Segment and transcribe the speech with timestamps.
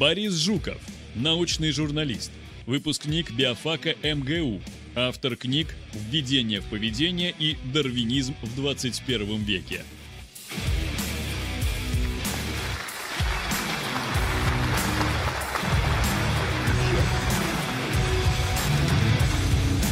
[0.00, 0.78] Борис Жуков,
[1.14, 2.32] научный журналист,
[2.64, 4.62] выпускник биофака МГУ,
[4.96, 9.82] автор книг «Введение в поведение» и «Дарвинизм в 21 веке».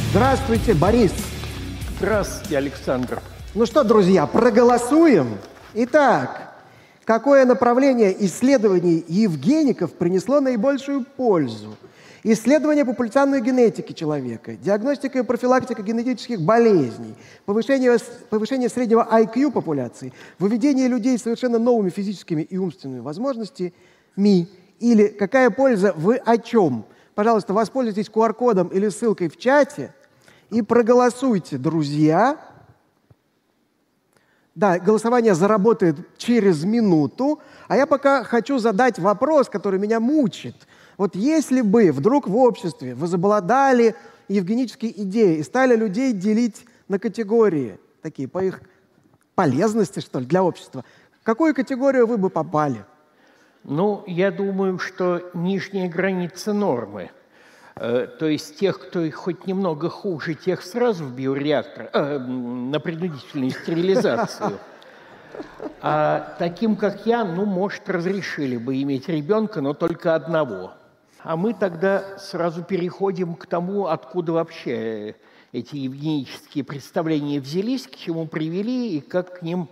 [0.09, 1.13] Здравствуйте, Борис.
[1.99, 3.21] Здравствуйте, Александр.
[3.53, 5.37] Ну что, друзья, проголосуем?
[5.75, 6.38] Итак,
[7.09, 11.75] какое направление исследований евгеников принесло наибольшую пользу?
[12.23, 17.15] Исследование популяционной генетики человека, диагностика и профилактика генетических болезней,
[17.47, 17.97] повышение,
[18.29, 23.73] повышение среднего IQ популяции, выведение людей с совершенно новыми физическими и умственными возможностями
[24.79, 26.85] или какая польза вы о чем?
[27.15, 29.95] Пожалуйста, воспользуйтесь QR-кодом или ссылкой в чате
[30.51, 32.37] и проголосуйте, друзья.
[34.59, 40.55] Да, голосование заработает через минуту, а я пока хочу задать вопрос, который меня мучит–
[40.99, 43.95] вот если бы вдруг в обществе возобладали
[44.27, 48.59] евгенические идеи и стали людей делить на категории, такие по их
[49.33, 50.83] полезности, что ли, для общества,
[51.21, 52.83] в какую категорию вы бы попали?
[53.63, 57.11] Ну, я думаю, что нижняя граница нормы.
[57.79, 63.51] Э, то есть тех, кто хоть немного хуже, тех сразу в биореактор, э, на принудительную
[63.51, 64.59] стерилизацию.
[65.81, 70.73] А таким, как я, ну, может, разрешили бы иметь ребенка, но только одного–
[71.21, 75.15] а мы тогда сразу переходим к тому, откуда вообще
[75.51, 79.67] эти евгенические представления взялись, к чему привели и как к ним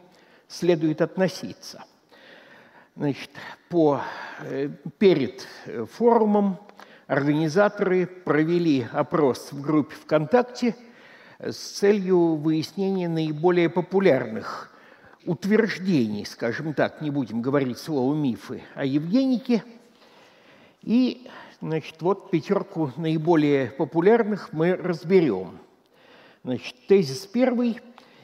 [0.49, 1.85] следует относиться.
[2.97, 3.29] Значит,
[3.69, 4.01] по,
[4.41, 5.47] э, перед
[5.91, 6.57] форумом
[7.07, 10.75] организаторы провели опрос в группе ВКонтакте
[11.39, 14.71] с целью выяснения наиболее популярных
[15.25, 19.63] утверждений, скажем так, не будем говорить слово «мифы», о Евгенике–
[20.87, 21.27] и,
[21.59, 25.59] значит, вот пятерку наиболее популярных мы разберем.
[26.45, 27.81] Значит, тезис первый.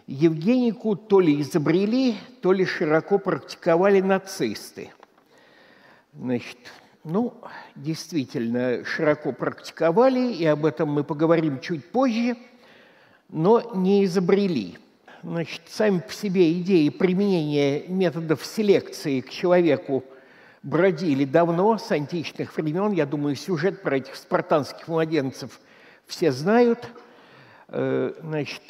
[0.07, 4.91] Евгенику то ли изобрели, то ли широко практиковали нацисты.
[6.13, 6.57] Значит,
[7.03, 7.33] ну,
[7.75, 12.37] действительно, широко практиковали, и об этом мы поговорим чуть позже,
[13.29, 14.77] но не изобрели.
[15.21, 20.03] Значит, сами по себе идеи применения методов селекции к человеку
[20.63, 22.91] бродили давно, с античных времен.
[22.91, 25.59] Я думаю, сюжет про этих спартанских младенцев
[26.07, 26.87] все знают.
[27.69, 28.61] Э, значит,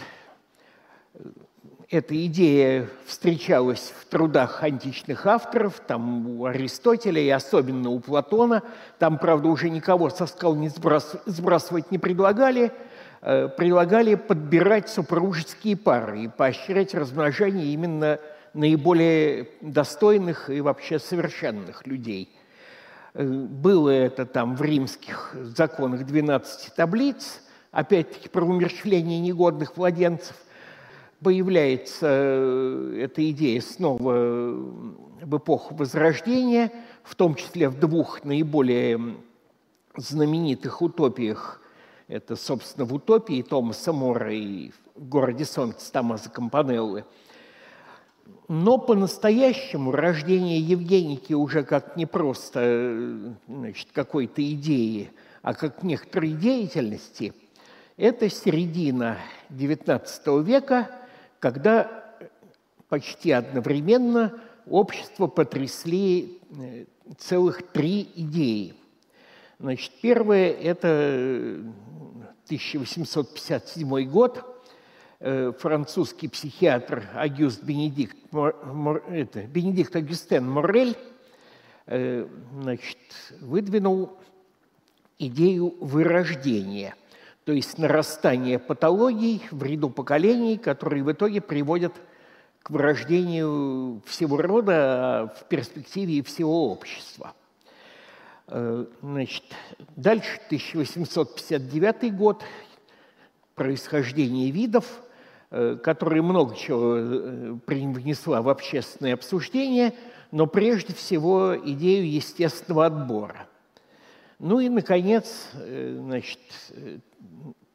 [1.89, 8.63] эта идея встречалась в трудах античных авторов, там у Аристотеля и особенно у Платона.
[8.99, 12.71] Там, правда, уже никого со скал не сбрасывать не предлагали,
[13.21, 18.19] э, предлагали подбирать супружеские пары и поощрять размножение именно
[18.53, 22.29] наиболее достойных и вообще совершенных людей.
[23.13, 30.35] Э, было это там в римских законах 12 таблиц, опять-таки про умерщвление негодных младенцев.
[31.23, 34.13] Появляется э, эта идея снова
[35.21, 36.71] в эпоху Возрождения,
[37.03, 39.15] в том числе в двух наиболее
[39.95, 41.61] знаменитых утопиях.
[42.07, 47.05] Это, собственно, в утопии Томаса Мора и в городе Солнца Томаса Кампанеллы–
[48.47, 57.33] но по-настоящему рождение Евгеники уже как не просто значит, какой-то идеи, а как некоторой деятельности,
[57.95, 59.17] это середина
[59.49, 60.89] XIX века,
[61.43, 62.05] когда
[62.87, 66.85] почти одновременно общество потрясли э,
[67.17, 68.75] целых три идеи.
[69.59, 71.59] Значит, первое– это
[72.45, 74.49] 1857 год–
[75.25, 80.97] Э, французский психиатр Агюст Бенедикт, это, Бенедикт Агюстен Моррель
[81.85, 82.27] э,
[82.61, 82.97] значит,
[83.39, 84.17] выдвинул
[85.17, 86.93] идею вырождения,
[87.45, 91.93] то есть нарастания патологий в ряду поколений, которые в итоге приводят
[92.61, 97.33] к вырождению всего рода, в перспективе и всего общества.
[98.47, 99.43] Э, значит,
[99.95, 102.43] дальше 1859 год,
[103.55, 104.85] происхождение видов–
[105.55, 109.93] Э, которая много чего э, принесла в общественное обсуждение,
[110.31, 113.45] но прежде всего идею естественного отбора.
[114.43, 116.39] Ну и, наконец, э, значит,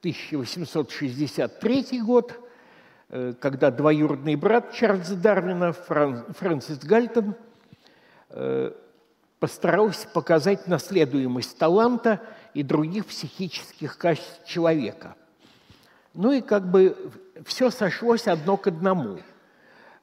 [0.01, 2.39] 1863 год,
[3.09, 7.35] когда двоюродный брат Чарльза Дарвина, Фрэнсис Гальтон,
[9.41, 12.21] постарался показать наследуемость таланта
[12.53, 15.17] и других психических качеств человека.
[16.13, 17.11] Ну и как бы
[17.47, 19.21] все сошлось одно к одному.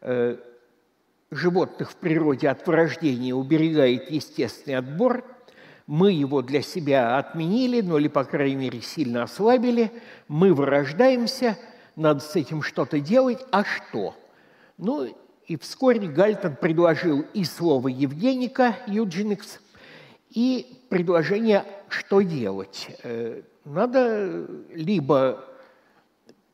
[0.02, 0.38] Э,
[1.30, 5.35] животных в природе от вырождения уберегает естественный отбор,
[5.88, 9.92] мы его для себя отменили, ну или, по крайней мере, сильно ослабили,
[10.28, 11.58] мы вырождаемся,
[11.96, 14.16] надо с этим что-то делать, а что?
[14.78, 15.08] Ну,
[15.46, 19.60] и вскоре Гальтон предложил и слово Евгеника, Юджиникс,
[20.32, 22.90] и предложение, что делать.
[23.04, 25.46] Э, надо либо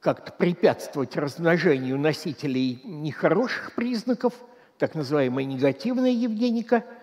[0.01, 4.33] как-то препятствовать размножению носителей нехороших признаков,
[4.78, 6.83] так называемая негативная Евгеника–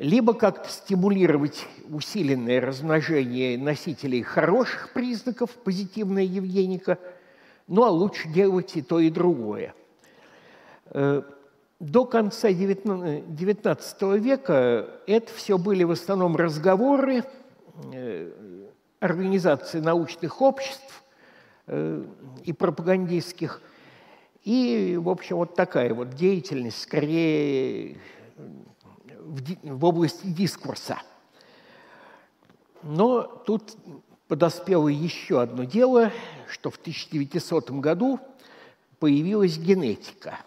[0.00, 6.98] либо как-то стимулировать усиленное размножение носителей хороших признаков, позитивная Евгеника,
[7.68, 9.74] ну а лучше делать и то, и другое.
[10.86, 11.20] Э,
[11.80, 17.22] до конца XIX века это все были в основном разговоры,
[17.92, 18.32] э,
[19.00, 21.04] организации научных обществ
[21.66, 22.02] э,
[22.44, 23.60] и пропагандистских,
[24.44, 27.98] и, в общем, вот такая вот деятельность, скорее
[29.30, 31.00] в, области дискурса.
[32.82, 33.76] Но тут
[34.28, 36.12] подоспело еще одно дело,
[36.48, 38.20] что в 1900 году
[38.98, 40.38] появилась генетика.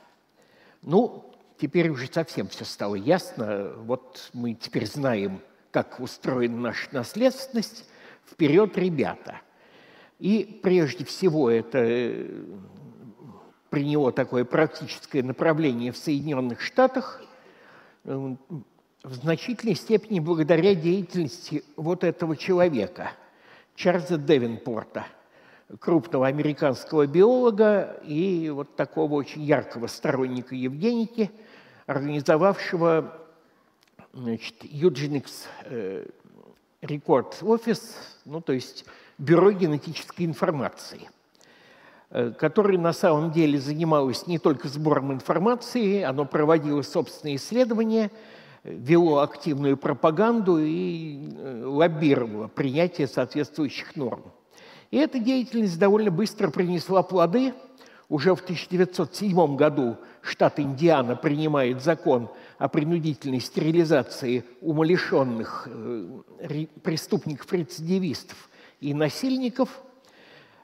[0.82, 3.74] Ну, теперь уже совсем все стало ясно.
[3.78, 5.42] Вот мы теперь знаем,
[5.72, 7.86] как устроена наша наследственность.
[8.30, 9.42] Вперед, ребята!
[10.20, 12.46] И прежде всего это э,
[13.70, 17.22] приняло такое практическое направление в Соединенных Штатах
[19.04, 23.12] в значительной степени благодаря деятельности вот этого человека,
[23.76, 25.06] Чарльза Девинпорта,
[25.80, 31.32] крупного американского биолога и вот такого очень яркого сторонника Евгеники,
[31.86, 33.14] организовавшего
[34.14, 36.06] значит, Eugenics э,
[36.82, 37.96] Record Office,
[38.26, 38.86] ну, то есть
[39.18, 41.10] Бюро генетической информации,
[42.10, 48.10] э, который на самом деле занималось не только сбором информации, оно проводило собственные исследования–
[48.64, 54.24] вело активную пропаганду и э, лоббировало принятие соответствующих норм.
[54.92, 57.54] И эта деятельность довольно быстро принесла плоды.
[58.10, 68.50] Уже в 1907 году штат Индиана принимает закон о принудительной стерилизации умалишенных э, преступников-рецидивистов
[68.80, 69.82] и насильников.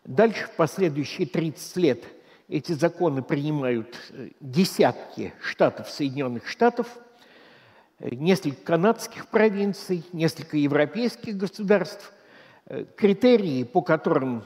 [0.06, 2.04] Дальше, в последующие 30 лет,
[2.48, 6.88] эти законы принимают э, десятки штатов Соединенных Штатов–
[8.00, 12.14] несколько канадских провинций, несколько европейских государств.
[12.66, 14.44] Э, критерии, по которым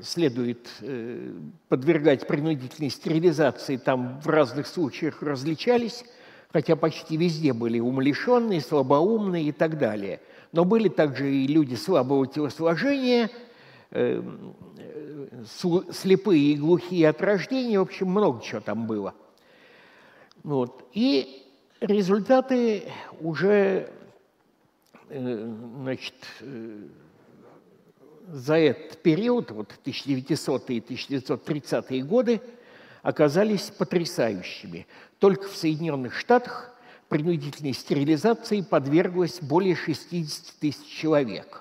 [0.00, 1.32] следует э,
[1.68, 6.04] подвергать принудительной стерилизации, там в разных случаях различались,
[6.52, 10.20] хотя почти везде были умалишенные, слабоумные и так далее.
[10.52, 13.30] Но были также и люди слабого телосложения,
[13.90, 14.22] э,
[15.92, 19.14] слепые и глухие от рождения, в общем, много чего там было.
[20.44, 20.88] Вот.
[20.92, 21.45] И
[21.80, 22.84] Результаты
[23.20, 23.90] уже
[25.10, 26.86] э, значит, э,
[28.28, 32.40] за этот период, вот 1900-е и 1930-е годы,
[33.02, 34.86] оказались потрясающими.
[35.18, 36.74] Только в Соединенных Штатах
[37.10, 41.60] принудительной стерилизации подверглось более 60 тысяч человек.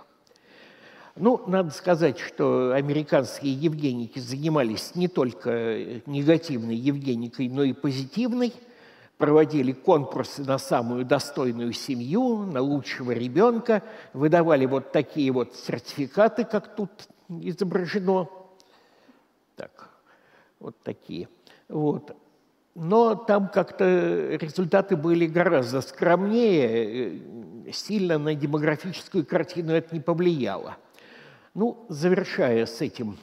[1.18, 8.54] Ну, надо сказать, что американские евгеники занимались не только негативной евгеникой, но и позитивной–
[9.18, 13.82] проводили конкурсы на самую достойную семью, на лучшего ребенка,
[14.14, 16.90] выдавали вот такие вот сертификаты, как тут
[17.30, 18.30] изображено.
[19.56, 19.90] Так,
[20.60, 21.30] вот такие.
[21.70, 22.16] Вот.
[22.76, 23.86] Но там как-то
[24.36, 27.22] результаты были гораздо скромнее,
[27.72, 30.76] сильно на демографическую картину это не повлияло.
[31.54, 33.18] Ну, завершая с этим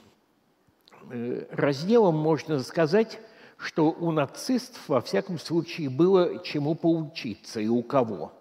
[1.11, 3.21] э, разделом, можно сказать,
[3.63, 8.33] что у нацистов, во всяком случае, было чему поучиться и у кого.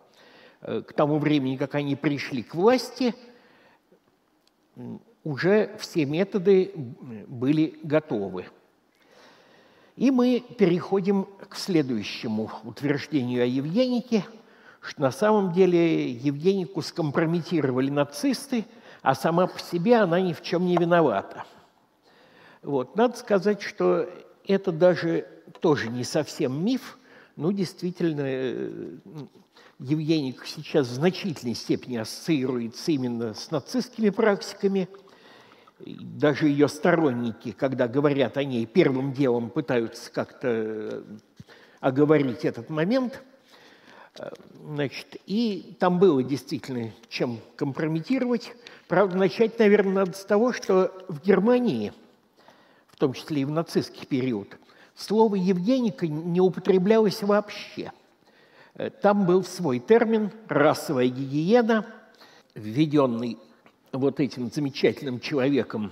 [0.62, 3.14] Э, к тому времени, как они пришли к власти,
[5.24, 6.72] уже все методы
[7.28, 8.48] были готовы.
[9.96, 14.26] И мы переходим к следующему утверждению о Евгенике,
[14.82, 18.66] что на самом деле Евгенику скомпрометировали нацисты,
[19.04, 21.46] а сама по себе она ни в чем не виновата.
[22.64, 22.96] Вот.
[22.96, 24.10] Надо сказать, что
[24.48, 25.28] это даже
[25.60, 26.98] тоже не совсем миф,
[27.36, 28.98] но действительно э,
[29.80, 34.88] Евгеник сейчас в значительной степени ассоциируется именно с нацистскими практиками.
[35.80, 41.04] Даже ее сторонники, когда говорят о ней, первым делом пытаются как-то э,
[41.80, 43.24] оговорить этот момент.
[44.20, 44.30] Э,
[44.64, 48.54] значит, и там было действительно чем компрометировать.
[48.88, 51.94] Правда, начать, наверное, надо с того, что в Германии–
[53.02, 54.58] том числе и в нацистский период,
[54.96, 57.92] слово «евгеника» не употреблялось вообще.
[58.76, 61.86] Э, там был свой термин «расовая гигиена»,
[62.54, 63.40] введенный
[63.92, 65.92] вот этим замечательным человеком,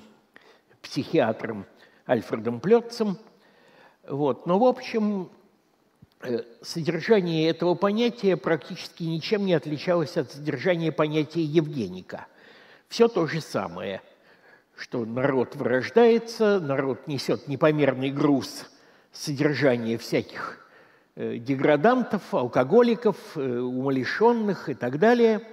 [0.83, 1.65] психиатром
[2.07, 3.17] Альфредом Плетцем.
[4.07, 4.45] Вот.
[4.45, 5.31] Но, в общем,
[6.21, 12.27] э, содержание этого понятия практически ничем не отличалось от содержания понятия Евгеника.
[12.87, 14.03] Все то же самое,
[14.79, 18.65] что народ вырождается, народ несет непомерный груз
[19.11, 20.65] содержания всяких
[21.15, 25.41] э, деградантов, алкоголиков, э, умалишенных и так далее–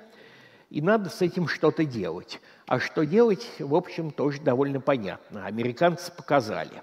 [0.71, 2.41] и надо с этим что-то делать.
[2.67, 5.47] А что делать, в общем, тоже довольно понятно.
[5.47, 6.83] Американцы показали.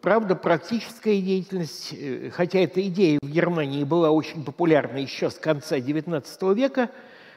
[0.00, 5.78] Правда, практическая деятельность, э, хотя эта идея в Германии была очень популярна еще с конца
[5.78, 6.90] XIX века,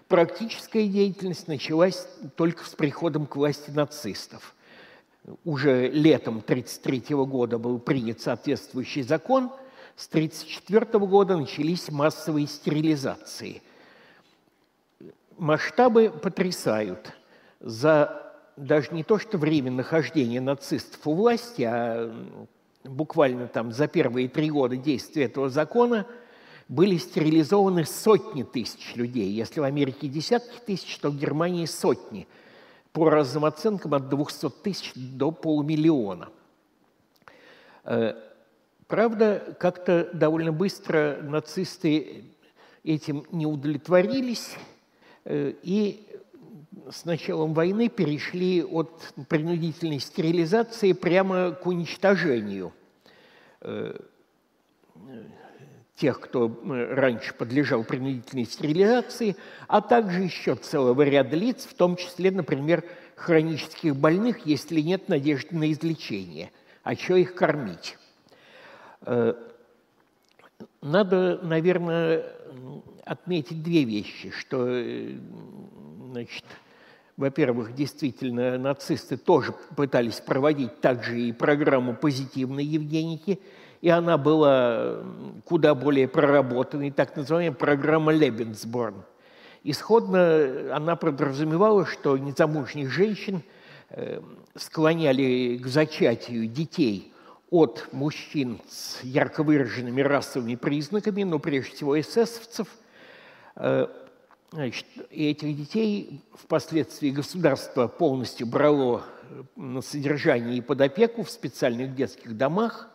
[0.07, 4.55] практическая деятельность началась только с приходом к власти нацистов.
[5.45, 9.51] Уже летом 1933 года был принят соответствующий закон,
[9.95, 13.61] с 1934 года начались массовые стерилизации–
[15.37, 17.13] масштабы потрясают.
[17.59, 22.13] За даже не то, что время нахождения нацистов у власти, а
[22.83, 26.05] буквально там за первые три года действия этого закона
[26.67, 29.29] были стерилизованы сотни тысяч людей.
[29.29, 32.27] Если в Америке десятки тысяч, то в Германии сотни.
[32.91, 36.29] По разным оценкам от 200 тысяч до полумиллиона.
[37.85, 38.13] Э,
[38.87, 42.25] правда, как-то довольно быстро нацисты
[42.83, 44.55] этим не удовлетворились–
[45.25, 46.05] Э, и
[46.89, 52.73] с началом войны перешли от принудительной стерилизации прямо к уничтожению
[53.61, 53.97] э,
[55.95, 59.35] тех, кто э, раньше подлежал принудительной стерилизации,
[59.67, 62.83] а также еще целого ряда лиц, в том числе, например,
[63.15, 66.51] хронических больных, если нет надежды на излечение.
[66.83, 67.97] А что их кормить?
[70.81, 72.25] Надо, наверное,
[73.05, 75.17] отметить две вещи, что, э,
[76.11, 76.43] значит,
[77.17, 83.39] во-первых, действительно, нацисты тоже пытались проводить также и программу позитивной Евгеники,
[83.83, 85.03] и она была
[85.45, 89.03] куда более проработанной, так называемая программа Лебенсборн.
[89.63, 93.43] Исходно она подразумевала, что незамужних женщин
[93.89, 94.19] э,
[94.55, 97.13] склоняли к зачатию детей
[97.51, 102.67] от мужчин с ярко выраженными расовыми признаками, но прежде всего эсэсовцев–
[103.55, 103.87] Э,
[104.51, 111.29] значит, и этих детей впоследствии государство полностью брало э, на содержание и под опеку в
[111.29, 112.89] специальных детских домах,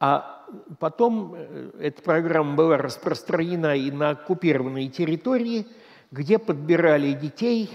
[0.00, 0.46] а
[0.78, 5.66] потом э, эта программа была распространена и на оккупированные территории,
[6.10, 7.70] где подбирали детей,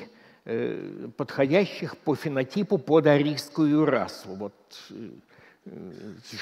[1.18, 4.28] подходящих по фенотипу под арийскую расу.
[4.36, 4.54] Вот,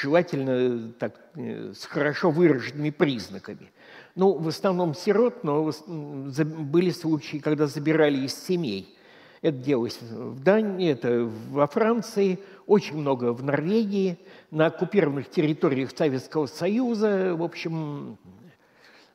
[0.01, 3.71] желательно так, с хорошо выраженными признаками–
[4.15, 8.95] ну, в основном сирот, но были случаи, когда забирали из семей.
[9.43, 14.17] Это делалось в Дании, это во Франции, очень много в Норвегии,
[14.49, 17.35] на оккупированных территориях Советского Союза.
[17.35, 18.17] В общем,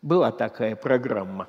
[0.03, 1.49] была такая программа.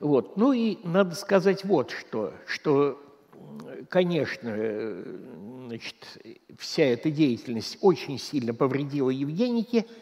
[0.00, 0.36] Вот.
[0.36, 3.00] Ну и надо сказать вот что, что,
[3.88, 5.04] конечно,
[5.66, 5.94] значит,
[6.58, 9.86] вся эта деятельность очень сильно повредила Евгенике–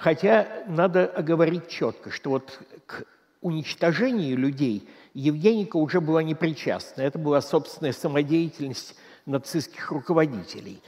[0.00, 3.04] Хотя надо оговорить четко, что вот к
[3.42, 7.02] уничтожению людей Евгеника уже была не причастна.
[7.02, 8.94] Это была собственная самодеятельность
[9.26, 10.82] нацистских руководителей.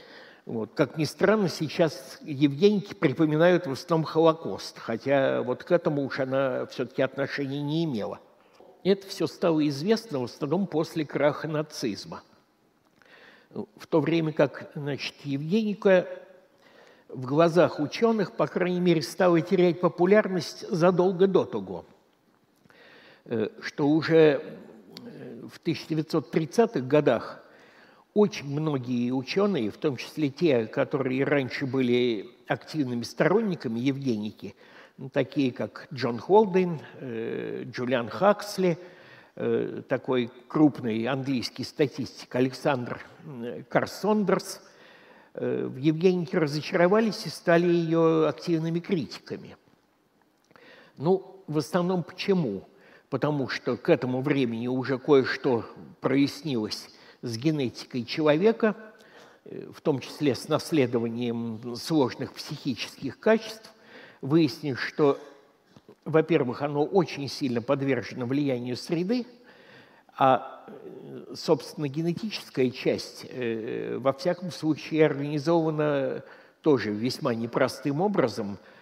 [0.45, 0.71] Вот.
[0.75, 6.65] Как ни странно, сейчас Евгеники припоминают в основном Холокост, хотя вот к этому уж она
[6.65, 8.19] все-таки отношения не имела.
[8.83, 12.23] Это все стало известно в основном после краха нацизма.
[13.51, 16.07] В то время как значит, Евгеника
[17.07, 21.85] в глазах ученых, по крайней мере, стала терять популярность задолго до того,
[23.61, 27.43] что уже э, в 1930-х годах
[28.13, 34.55] очень многие ученые, в том числе те, которые раньше были активными сторонниками Евгеники,
[34.97, 38.77] ну, такие как Джон Холден, э, Джулиан Хаксли,
[39.89, 42.99] такой крупный английский статистик Александр
[43.67, 44.61] Карсондерс–
[45.35, 49.57] Э, в Евгенике разочаровались и стали ее активными критиками.
[50.97, 52.67] Ну, в основном почему?
[53.13, 55.63] Потому что к этому времени уже кое-что
[56.01, 56.89] прояснилось
[57.21, 58.75] с генетикой человека,
[59.45, 63.71] э, в том числе с наследованием сложных психических качеств.
[64.21, 65.19] Выяснилось, что,
[66.05, 69.27] во-первых, оно очень сильно подвержено влиянию среды,
[70.17, 70.65] а,
[71.35, 76.23] собственно, генетическая часть, э, во всяком случае, организована
[76.63, 78.72] тоже весьма непростым образом, э,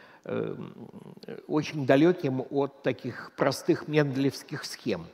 [1.48, 5.08] очень далеким от таких простых менделевских схем.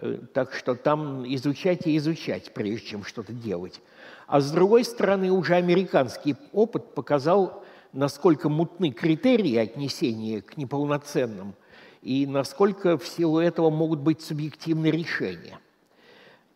[0.00, 3.80] Э, так что там изучать и изучать, прежде чем что-то делать.
[4.26, 11.54] А с другой стороны, уже американский опыт показал, насколько мутны критерии отнесения к неполноценным
[12.02, 15.58] и насколько в силу этого могут быть субъективные решения.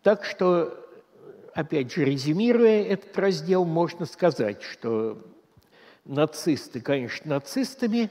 [0.03, 0.77] Так что,
[1.53, 5.17] опять же, резюмируя этот раздел, можно сказать, что
[6.05, 8.09] нацисты, конечно, нацистами,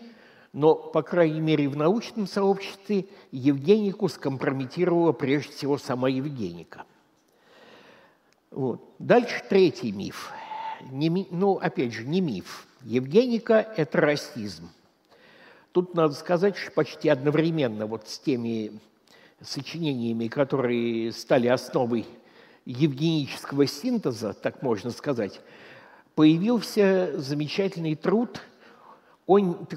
[0.52, 6.84] но, по крайней мере, в научном сообществе Евгенику скомпрометировала прежде всего сама Евгеника.
[8.50, 8.82] Вот.
[8.98, 10.30] Дальше третий миф.
[10.90, 12.66] Не, ну, опять же, не миф.
[12.82, 14.68] Евгеника– это расизм.
[15.72, 18.78] Тут надо сказать, что почти одновременно вот с теми
[19.40, 22.04] сочинениями, которые стали основой
[22.66, 25.40] евгенического синтеза, так можно сказать,
[26.14, 28.40] появился замечательный труд,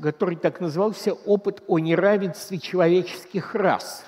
[0.02, 4.06] который так назывался «Опыт о неравенстве человеческих рас»,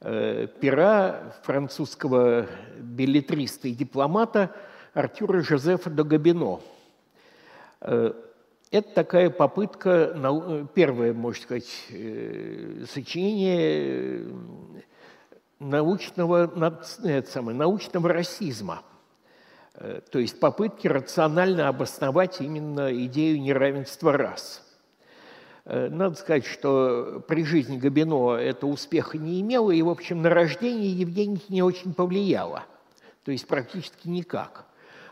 [0.00, 2.46] э, пера французского
[2.78, 4.50] билетриста и дипломата
[4.92, 6.60] Артюра Жозефа Догабино.
[7.80, 8.12] Э,
[8.72, 14.26] это такая попытка, первое, можно сказать, э, сочинение
[15.60, 16.82] научного,
[17.26, 18.95] самое, научного расизма– Э,
[20.10, 24.62] то есть попытки рационально обосновать именно идею неравенства рас.
[25.66, 30.30] Э, надо сказать, что при жизни Габино это успеха не имело, и, в общем, на
[30.30, 32.64] рождение Евгеники не очень повлияло,
[33.24, 34.64] то есть практически никак.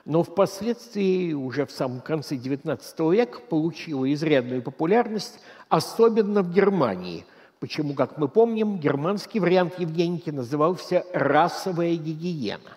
[0.04, 7.24] Но впоследствии, уже в самом конце XIX века, получила изрядную популярность, особенно в Германии.
[7.58, 12.76] Почему, как мы помним, германский вариант Евгеники назывался «расовая гигиена».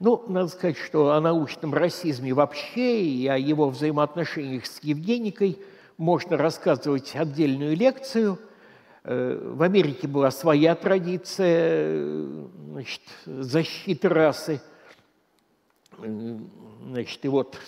[0.00, 5.58] Ну, надо сказать, что о научном расизме вообще и о его взаимоотношениях с Евгеникой
[5.96, 8.38] можно рассказывать отдельную лекцию.
[9.02, 12.28] Э, в Америке была своя традиция
[12.70, 14.60] значит, защиты расы.
[15.96, 17.58] Значит, и вот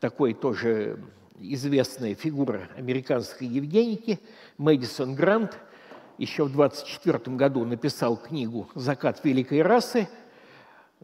[0.00, 0.98] такой тоже
[1.38, 4.18] известная фигура американской Евгеники,
[4.56, 5.58] Мэдисон Грант,
[6.16, 10.08] еще в 24 году написал книгу «Закат великой расы»,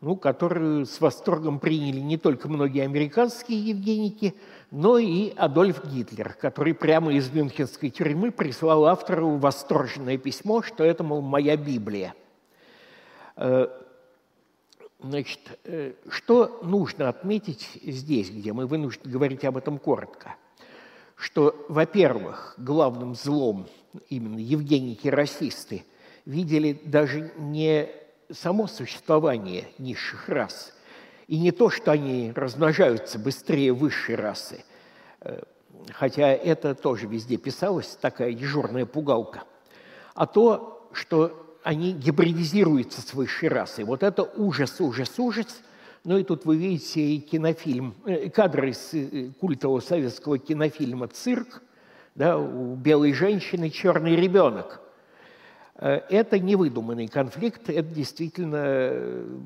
[0.01, 4.35] ну, которую с восторгом приняли не только многие американские евгеники,
[4.71, 11.03] но и Адольф Гитлер, который прямо из мюнхенской тюрьмы прислал автору восторженное письмо, что это,
[11.03, 12.15] мол, моя Библия.
[13.37, 13.69] Э,
[15.01, 20.37] значит, э, что нужно отметить здесь, где мы вынуждены говорить об этом коротко?
[21.17, 23.67] Что, во-первых, главным злом
[24.09, 25.85] именно евгеники-расисты
[26.25, 27.89] видели даже не
[28.31, 30.73] само существование низших рас.
[31.27, 34.65] И не то, что они размножаются быстрее высшей расы,
[35.21, 35.43] э,
[35.93, 39.45] хотя это тоже везде писалось, такая дежурная пугалка,
[40.15, 43.85] а то, что они гибридизируются с высшей расой.
[43.85, 45.61] Вот это ужас, ужас, ужас.
[46.05, 51.63] Ну и тут вы видите и кинофильм, э, кадры из э, культового советского кинофильма «Цирк»,
[52.15, 54.81] да, у белой женщины черный ребенок–
[55.79, 59.39] это не выдуманный конфликт, это действительно э,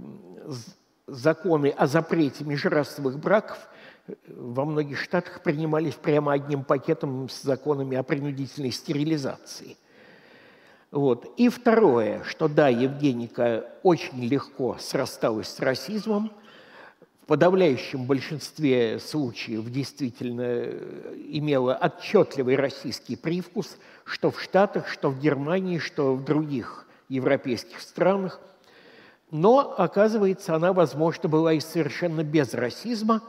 [1.07, 3.59] законы о запрете межрасовых браков
[4.07, 9.77] э, во многих штатах принимались прямо одним пакетом с законами о принудительной стерилизации.
[10.91, 11.33] Вот.
[11.37, 16.33] И второе, что да, Евгеника очень легко срасталась с расизмом,
[17.23, 20.65] в подавляющем большинстве случаев действительно
[21.29, 28.41] имела отчетливый российский привкус– что в Штатах, что в Германии, что в других европейских странах.
[29.31, 33.23] Но, оказывается, она, возможно, была и совершенно без расизма.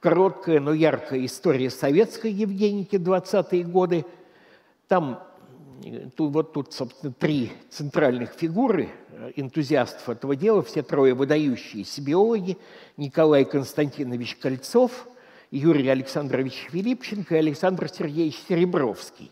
[0.00, 4.04] Короткая, но яркая история советской Евгеники 20-е годы.
[4.88, 5.22] Там
[6.16, 8.88] тут, вот тут, собственно, три центральных фигуры
[9.36, 12.56] энтузиастов этого дела, все трое выдающиеся биологи,
[12.96, 15.08] Николай Константинович Кольцов,
[15.50, 19.30] Юрий Александрович Филипченко и Александр Сергеевич Серебровский.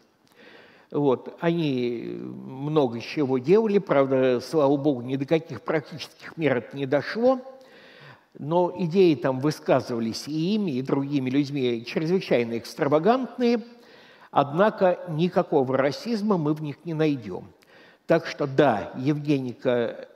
[0.91, 1.37] Вот.
[1.41, 7.41] Они много чего делали, правда, слава богу, ни до каких практических мер это не дошло,
[8.39, 13.61] но идеи там высказывались и ими, и другими людьми чрезвычайно экстравагантные,
[14.35, 17.47] однако никакого расизма мы в них не найдем.
[18.07, 20.09] Так что да, Евгеника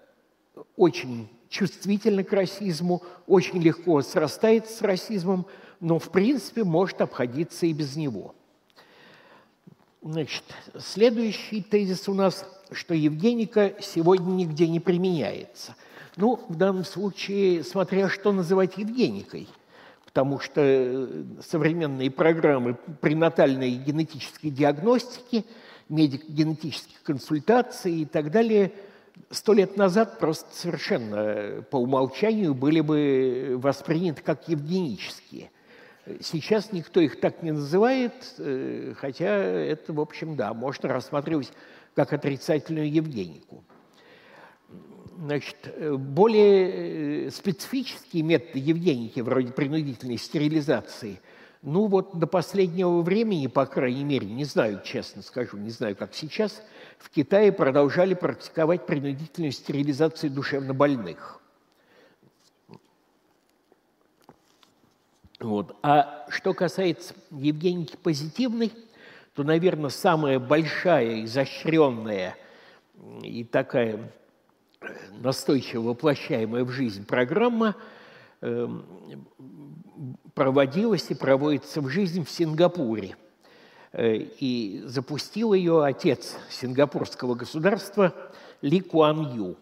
[0.76, 5.46] очень чувствительна к расизму, очень легко срастается с расизмом,
[5.80, 8.34] но в принципе может обходиться и без него–
[10.00, 10.44] Значит,
[10.78, 15.74] следующий тезис у нас, что Евгеника сегодня нигде не применяется.
[16.16, 19.48] Ну, в данном случае, смотря что называть Евгеникой,
[20.18, 21.06] потому что э,
[21.48, 25.44] современные программы пренатальной генетической диагностики,
[25.88, 28.72] медико-генетических консультаций и так далее
[29.30, 35.52] сто лет назад просто совершенно по умолчанию были бы восприняты как евгенические.
[36.20, 41.52] Сейчас никто их так не называет, э, хотя это, в общем, да, можно рассматривать
[41.94, 43.62] как отрицательную евгенику.
[45.20, 45.56] Значит,
[45.98, 51.20] более э, специфические методы евгеники, вроде принудительной стерилизации,
[51.60, 56.14] ну вот до последнего времени, по крайней мере, не знаю, честно скажу, не знаю, как
[56.14, 56.62] сейчас–
[56.98, 61.40] в Китае продолжали практиковать принудительную стерилизацию душевнобольных.
[65.40, 65.76] Вот.
[65.82, 68.72] А что касается Евгеники позитивной,
[69.34, 72.36] то, наверное, самая большая, изощренная
[73.22, 74.12] и такая
[75.20, 77.76] настойчиво воплощаемая в жизнь программа
[78.40, 78.68] э,
[80.34, 83.16] проводилась и проводится в жизнь в Сингапуре–
[83.92, 88.14] Э, и запустил ее отец сингапурского государства
[88.60, 89.56] Ли Куан Ю.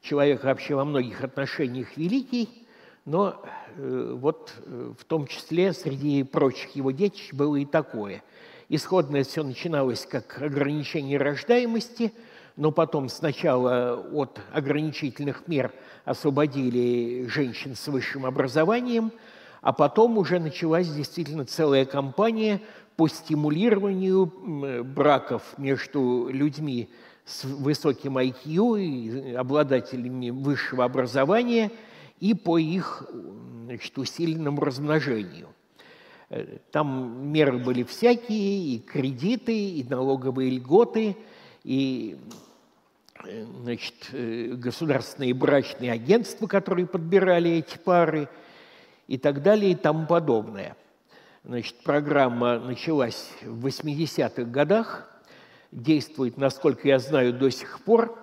[0.00, 2.66] Человек вообще во многих отношениях великий,
[3.04, 3.42] но
[3.76, 8.22] э, вот э, в том числе среди прочих его детищ было и такое.
[8.68, 12.12] Исходно все начиналось как ограничение рождаемости,
[12.56, 15.72] но потом сначала от ограничительных мер
[16.04, 19.12] освободили женщин с высшим образованием,
[19.60, 22.60] а потом уже началась действительно целая кампания–
[22.96, 24.26] по стимулированию
[24.84, 26.90] браков между людьми
[27.24, 31.70] с высоким IQ и обладателями высшего образования
[32.20, 33.04] и по их
[33.64, 35.48] значит, усиленному размножению.
[36.30, 41.16] Э, там меры были всякие, и кредиты, и налоговые льготы,
[41.64, 42.18] и
[43.24, 48.28] э, значит, э, государственные брачные агентства, которые подбирали эти пары,
[49.08, 50.76] и так далее, и тому подобное–
[51.44, 55.10] Значит, программа началась в 80-х годах,
[55.72, 58.16] действует, насколько я знаю, до сих пор.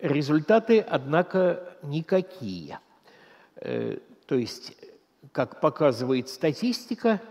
[0.00, 2.78] Результаты, однако, никакие.
[3.56, 4.76] Э, то есть,
[5.32, 7.22] как показывает статистика,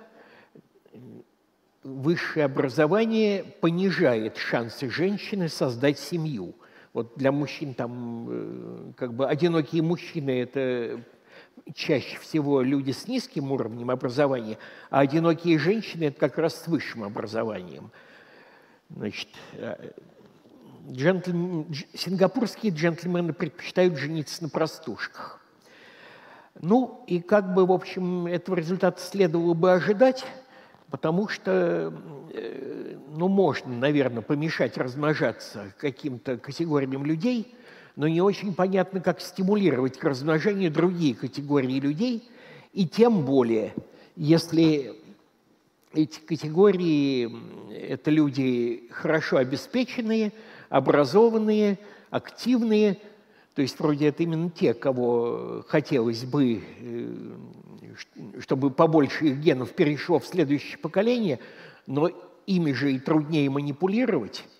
[1.83, 6.55] высшее образование понижает шансы женщины создать семью.
[6.93, 11.03] Вот для мужчин там э, как бы одинокие мужчины– это
[11.75, 14.57] чаще всего люди с низким уровнем образования,
[14.89, 17.91] а одинокие женщины– это как раз с высшим образованием.
[18.89, 19.91] Значит, э,
[20.89, 25.39] джентльмен, сингапурские джентльмены предпочитают жениться на простушках.
[26.61, 30.25] Ну, и как бы, в общем, этого результата следовало бы ожидать,
[30.91, 31.93] потому что,
[32.33, 37.53] э, ну, можно, наверное, помешать размножаться каким-то категориям людей–
[37.99, 42.29] но не очень понятно, как стимулировать к размножению другие категории людей,
[42.71, 43.73] и тем более,
[44.15, 44.95] если
[45.93, 47.29] эти категории–
[47.89, 50.31] это люди хорошо обеспеченные,
[50.69, 51.77] образованные,
[52.09, 52.99] активные,
[53.53, 57.35] то есть вроде это именно те, кого хотелось бы, э,
[58.39, 61.39] чтобы побольше их генов перешло в следующее поколение,
[61.87, 62.09] но
[62.45, 64.45] ими же и труднее манипулировать–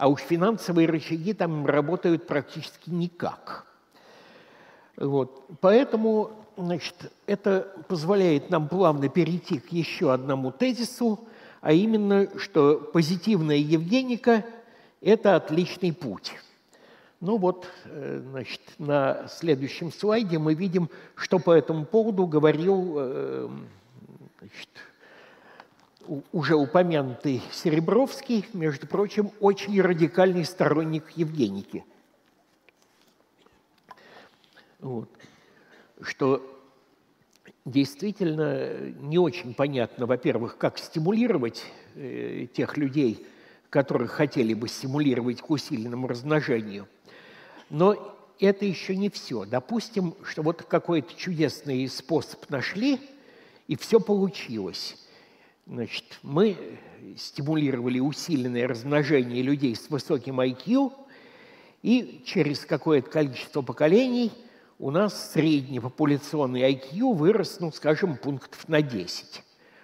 [0.00, 3.66] а уж финансовые рычаги там работают практически никак.
[4.96, 5.44] Вот.
[5.60, 11.20] Поэтому значит, это позволяет нам плавно перейти к еще одному тезису,
[11.60, 14.46] а именно, что позитивная Евгеника–
[15.02, 16.32] это отличный путь.
[17.20, 23.48] Ну вот, э, значит, на следующем слайде мы видим, что по этому поводу говорил э,
[24.38, 24.68] значит,
[26.32, 31.84] уже упомянутый Серебровский, между прочим, очень радикальный сторонник Евгеники.
[34.78, 35.10] Вот.
[36.00, 36.42] Что
[37.66, 43.26] действительно не очень понятно, во-первых, как стимулировать э, тех людей,
[43.68, 46.88] которых хотели бы стимулировать к усиленному размножению.
[47.70, 49.44] Но это еще не все.
[49.44, 53.00] Допустим, что вот какой-то чудесный способ нашли,
[53.68, 54.96] и все получилось.
[55.66, 56.56] Значит, мы
[57.16, 60.92] стимулировали усиленное размножение людей с высоким IQ,
[61.82, 64.32] и через какое-то количество поколений
[64.78, 69.42] у нас средний популяционный IQ вырос, ну, скажем, пунктов на 10.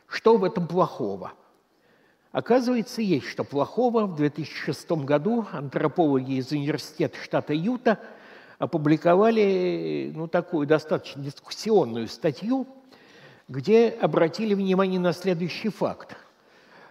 [0.09, 1.33] Что в этом плохого?
[2.37, 4.05] Оказывается, есть что плохого.
[4.05, 7.99] В 2006 году антропологи из университета штата Юта
[8.59, 12.67] опубликовали ну, такую достаточно дискуссионную статью
[13.49, 16.17] где обратили внимание на следующий факт,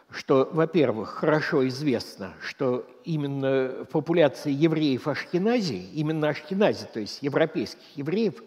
[0.09, 7.85] что, во-первых, хорошо известно, что именно в популяции евреев Ашкенази, именно Ашкенази, то есть европейских
[7.95, 8.41] евреев,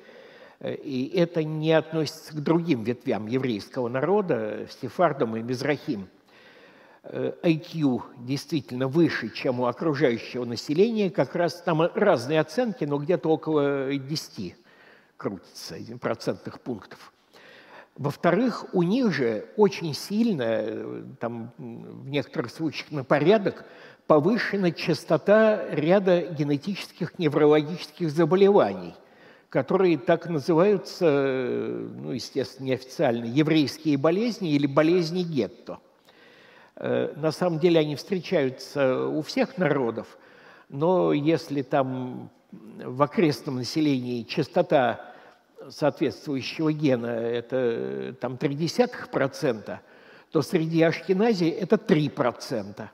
[0.60, 6.08] э, и это не относится к другим ветвям еврейского народа, сефардам и мизрахим,
[7.04, 13.96] IQ действительно выше, чем у окружающего населения, как раз там разные оценки, но где-то около
[13.96, 14.56] 10
[15.16, 17.12] крутится процентных пунктов.
[17.96, 23.64] Во-вторых, у них же очень сильно, там в некоторых случаях на порядок,
[24.06, 28.94] повышена частота ряда генетических неврологических заболеваний,
[29.48, 35.78] которые так называются, ну, естественно, неофициально, еврейские болезни или болезни гетто.
[36.80, 40.18] Э, на самом деле они встречаются у всех народов,
[40.68, 45.00] но если там в окрестном населении частота
[45.68, 49.78] соответствующего гена это там 0,3%,
[50.30, 52.88] то среди ашкенази это 3%.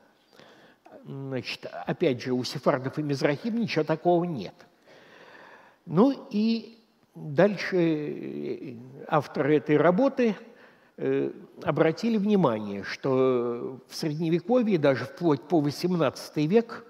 [1.06, 4.54] Значит, опять же, у сефардов и мизрахим ничего такого нет.
[5.84, 6.78] Ну и
[7.14, 8.74] дальше э,
[9.08, 10.53] авторы этой работы э,
[10.96, 16.84] обратили внимание, что в Средневековье, даже вплоть по XVIII век,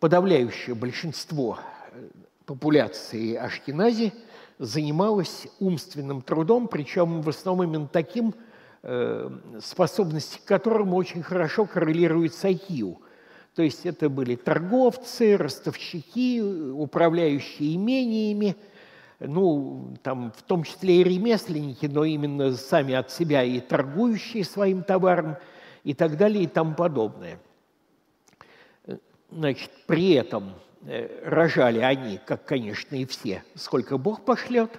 [0.00, 1.58] подавляющее большинство
[1.92, 2.08] э,
[2.44, 4.12] популяции Ашкенази
[4.58, 8.34] занималось умственным трудом, причем в основном именно таким,
[8.82, 9.30] э,
[9.62, 12.96] способности к которому очень хорошо коррелируют с IQ.
[13.54, 18.56] То есть это были торговцы, ростовщики, управляющие имениями,
[19.20, 24.82] ну, там, в том числе и ремесленники, но именно сами от себя и торгующие своим
[24.82, 25.36] товаром
[25.84, 27.40] и так далее и тому подобное.
[29.30, 30.54] Значит, при этом
[30.86, 34.70] э, рожали они, как, конечно, и все, сколько Бог пошлет,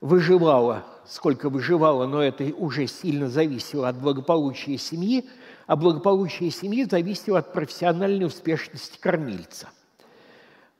[0.00, 5.28] выживало, сколько выживало, но это уже сильно зависело от благополучия семьи,
[5.66, 9.68] а благополучие семьи зависело от профессиональной успешности кормильца.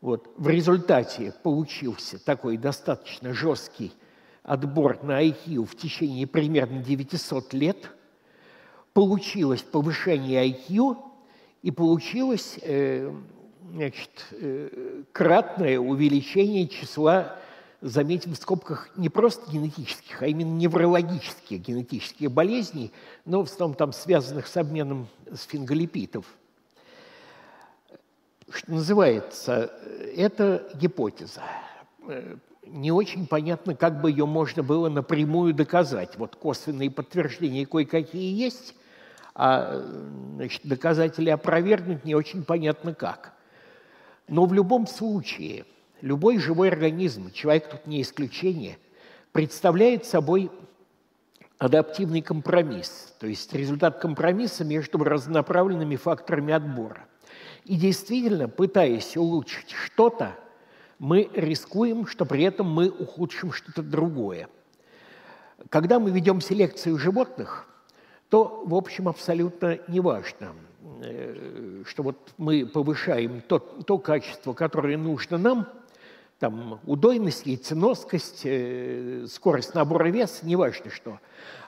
[0.01, 0.33] Вот.
[0.37, 3.93] В результате получился такой достаточно жесткий
[4.43, 7.91] отбор на IQ в течение примерно 900 лет.
[8.93, 10.97] Получилось повышение IQ
[11.63, 13.13] и получилось э,
[13.73, 17.37] значит, э, кратное увеличение числа,
[17.81, 22.93] заметим в скобках, не просто генетических, а именно неврологических генетических болезней,
[23.25, 26.25] но в основном там связанных с обменом сфинголипидов.
[28.51, 29.73] Что называется,
[30.17, 31.43] это гипотеза.
[32.09, 36.17] Э, не очень понятно, как бы ее можно было напрямую доказать.
[36.17, 38.75] Вот косвенные подтверждения кое-какие есть–
[39.39, 39.83] а
[40.37, 43.35] значит, доказать или опровергнуть не очень понятно как.
[44.29, 45.67] Но в любом случае,
[46.01, 48.79] любой живой организм, человек тут не исключение,
[49.33, 50.51] представляет собой
[51.59, 57.05] адаптивный компромисс, то есть результат компромисса между разнонаправленными факторами отбора.
[57.67, 60.37] И действительно, пытаясь улучшить что-то,
[60.99, 64.49] мы рискуем, что при этом мы ухудшим что-то другое.
[65.69, 67.67] Когда мы ведем селекцию животных–
[68.29, 70.55] то, в общем, абсолютно неважно,
[71.03, 75.69] э, что вот мы повышаем то, то качество, которое нужно нам,
[76.39, 81.21] там, удойность, яйценоскость, э, скорость набора веса, неважно что.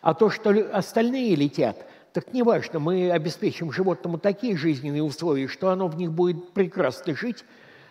[0.03, 1.87] А то, что остальные летят,
[2.21, 7.45] так неважно, мы обеспечим животному такие жизненные условия, что оно в них будет прекрасно жить,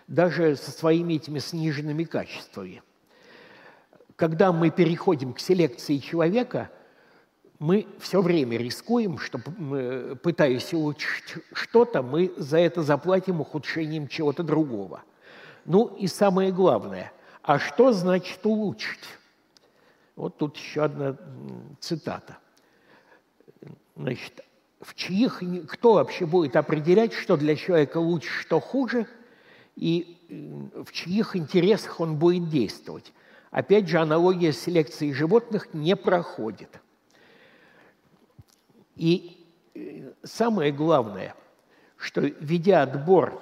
[0.06, 2.82] даже со своими этими сниженными качествами.
[4.16, 6.70] Когда мы переходим к селекции человека–
[7.58, 9.38] мы все время рискуем, что,
[10.22, 15.02] пытаясь улучшить что-то, мы за это заплатим ухудшением чего-то другого.
[15.64, 17.12] Ну и самое главное,
[17.42, 19.04] а что значит улучшить?
[20.14, 21.16] Вот тут еще одна
[21.80, 22.38] цитата.
[23.98, 24.40] Значит,
[24.80, 29.06] в чьих, кто вообще будет определять, что для человека лучше, что хуже,
[29.76, 30.16] и
[30.74, 33.12] в чьих интересах он будет действовать?
[33.50, 36.80] Опять же, аналогия с селекцией животных не проходит–
[38.98, 41.34] и э, самое главное,
[41.96, 43.40] что ведя отбор,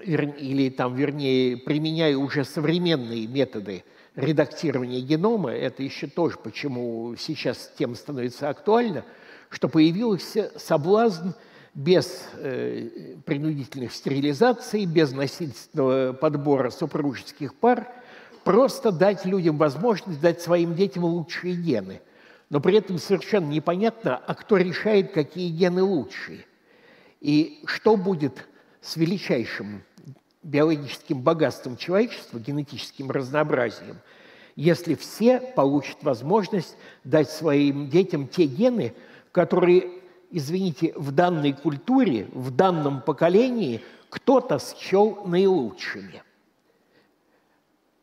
[0.00, 3.84] или там, вернее, применяя уже современные методы
[4.14, 9.04] редактирования генома, это еще тоже почему сейчас тема становится актуальна,
[9.48, 11.30] что появился соблазн
[11.74, 17.88] без э, принудительных стерилизаций, без насильственного подбора супружеских пар,
[18.44, 22.00] просто дать людям возможность дать своим детям лучшие гены–
[22.50, 26.46] но при этом совершенно непонятно, а кто решает, какие гены лучшие.
[27.20, 28.46] И что будет
[28.80, 29.82] с величайшим
[30.42, 33.98] биологическим богатством человечества, генетическим разнообразием,
[34.56, 38.94] если все получат возможность дать своим детям те гены,
[39.38, 39.88] которые,
[40.32, 46.24] извините, в данной культуре, в данном поколении кто-то счел наилучшими.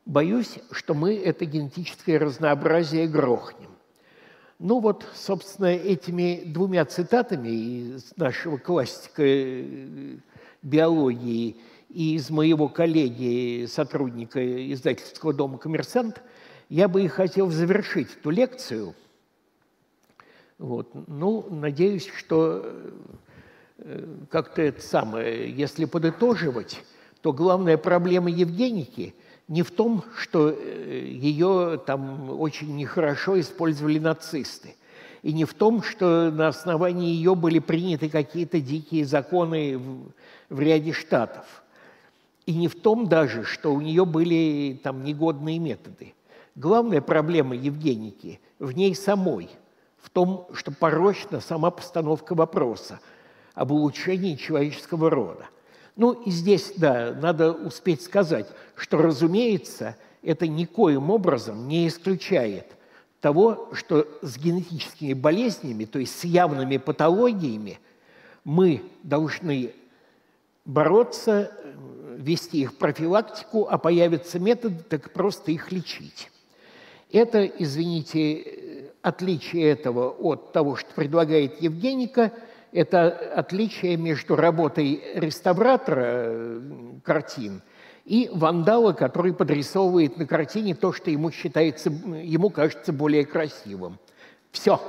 [0.05, 3.71] Боюсь, что мы это генетическое разнообразие грохнем.
[4.59, 10.15] Ну вот, собственно, этими двумя цитатами из нашего классика э,
[10.61, 11.57] биологии
[11.89, 14.39] и из моего коллеги, сотрудника
[14.71, 16.21] издательского дома «Коммерсант»,
[16.69, 18.95] я бы и хотел завершить эту лекцию.
[20.57, 20.89] Вот.
[21.07, 22.65] Ну, надеюсь, что
[23.77, 26.81] э, как-то это самое, если подытоживать,
[27.21, 29.13] то главная проблема Евгеники–
[29.47, 34.75] не в том, что э, ее там очень нехорошо использовали нацисты,
[35.21, 40.11] и не в том, что на основании ее были приняты какие-то дикие законы в,
[40.49, 41.63] в ряде штатов,
[42.45, 46.13] и не в том даже, что у нее были там негодные методы.
[46.55, 49.49] Главная проблема Евгеники в ней самой,
[50.05, 52.99] в том, что порочна сама постановка вопроса
[53.55, 55.47] об улучшении человеческого рода.
[55.95, 62.67] Ну и здесь, да, надо успеть сказать, что, разумеется, это никоим образом не исключает
[63.19, 67.79] того, что с генетическими болезнями, то есть с явными патологиями,
[68.43, 69.73] мы должны
[70.65, 71.51] бороться,
[72.17, 76.29] вести их профилактику, а появятся методы, так просто их лечить.
[77.11, 78.64] Это, извините,
[79.05, 82.31] отличие этого от того, что предлагает Евгеника–
[82.75, 86.61] это отличие между работой реставратора
[87.05, 87.61] картин
[88.03, 93.97] и вандала, который подрисовывает на картине то, что ему считается, ему кажется более красивым.
[94.51, 94.81] Все.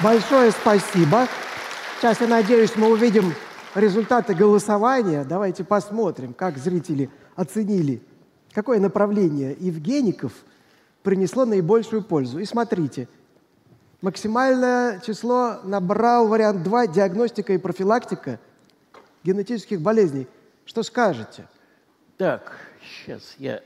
[0.00, 1.26] Большое спасибо.
[1.98, 3.34] Сейчас, я надеюсь, мы увидим
[3.74, 5.24] результаты голосования.
[5.24, 8.02] Давайте посмотрим, как зрители оценили,
[8.56, 10.32] какое направление Евгеников–
[11.02, 12.38] принесло наибольшую пользу.
[12.38, 13.06] И смотрите,
[14.00, 18.40] максимальное число набрал вариант 2– диагностика и профилактика
[19.22, 20.26] генетических болезней.
[20.64, 21.46] Что скажете?
[22.16, 23.60] Так, сейчас я...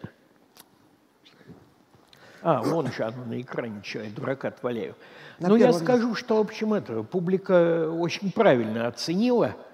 [2.42, 4.96] А, вон же оно на экране, что я дурака отваляю.
[5.38, 9.54] На ну, я скажу, что, в общем, это публика очень правильно оценила–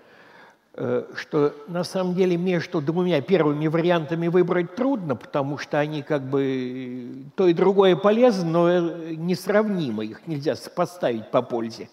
[1.16, 7.24] что на самом деле между двумя первыми вариантами выбрать трудно, потому что они как бы
[7.34, 11.88] то и другое полезно, но э, несравнимо, их нельзя сопоставить по пользе.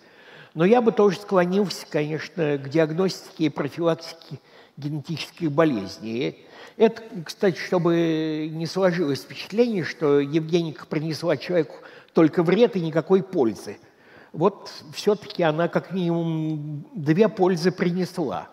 [0.54, 4.40] Но я бы тоже склонился, конечно, к диагностике и профилактике
[4.76, 6.46] генетических болезней.
[6.76, 11.76] Это, кстати, чтобы не сложилось впечатление, что Евгеника принесла человеку
[12.14, 13.78] только вред и никакой пользы.
[14.34, 18.50] Вот все-таки она как минимум две пользы принесла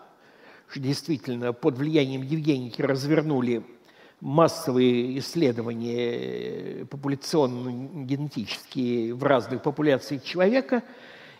[0.79, 3.63] действительно под влиянием Евгеники развернули
[4.21, 10.83] массовые исследования популяционно-генетические в разных популяциях человека,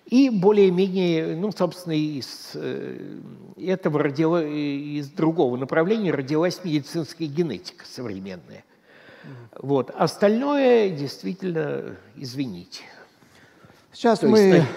[0.06, 3.20] и более-менее, ну, собственно, из э,
[3.58, 8.64] этого родила, из другого направления родилась медицинская генетика современная.
[9.60, 9.92] Вот.
[9.96, 12.82] Остальное действительно, извините.
[13.94, 14.40] Сейчас То мы...
[14.40, 14.68] Есть,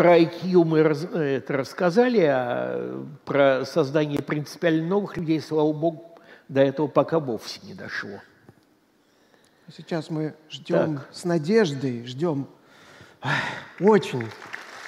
[0.00, 6.62] про IQ мы раз, это рассказали, а про создание принципиально новых людей, слава богу, до
[6.62, 8.22] этого пока вовсе не дошло.
[9.76, 11.08] Сейчас мы ждем так.
[11.12, 12.46] с надеждой, ждем
[13.78, 14.24] очень,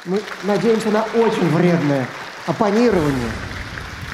[0.06, 2.06] мы надеемся на очень вредное
[2.46, 3.30] оппонирование.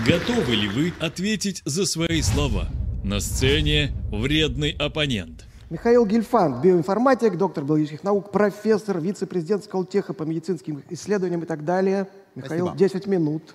[0.05, 2.67] Готовы ли вы ответить за свои слова?
[3.05, 5.48] На сцене вредный оппонент.
[5.71, 12.09] Михаил Гельфанд, биоинформатик, доктор биологических наук, профессор, вице-президент Сколтеха по медицинским исследованиям и так далее.
[12.35, 12.79] Михаил, Спасибо.
[12.79, 13.55] 10 минут.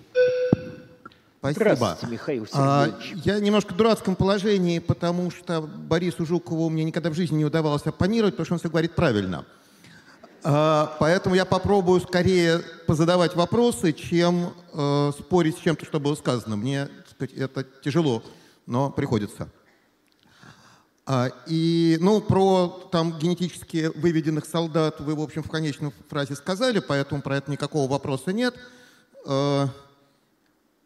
[1.39, 1.75] Спасибо.
[1.75, 7.15] Здравствуйте, Михаил а, Я немножко в дурацком положении, потому что Борису Жукову мне никогда в
[7.15, 9.43] жизни не удавалось оппонировать, потому что он все говорит правильно.
[10.43, 16.57] А, поэтому я попробую скорее позадавать вопросы, чем э, спорить с чем-то, что было сказано.
[16.57, 18.23] Мне сказать, это тяжело,
[18.67, 19.49] но приходится.
[21.05, 26.79] А, и, ну, про там генетически выведенных солдат вы, в общем, в конечной фразе сказали,
[26.79, 28.55] поэтому про это никакого вопроса нет.
[29.25, 29.69] А,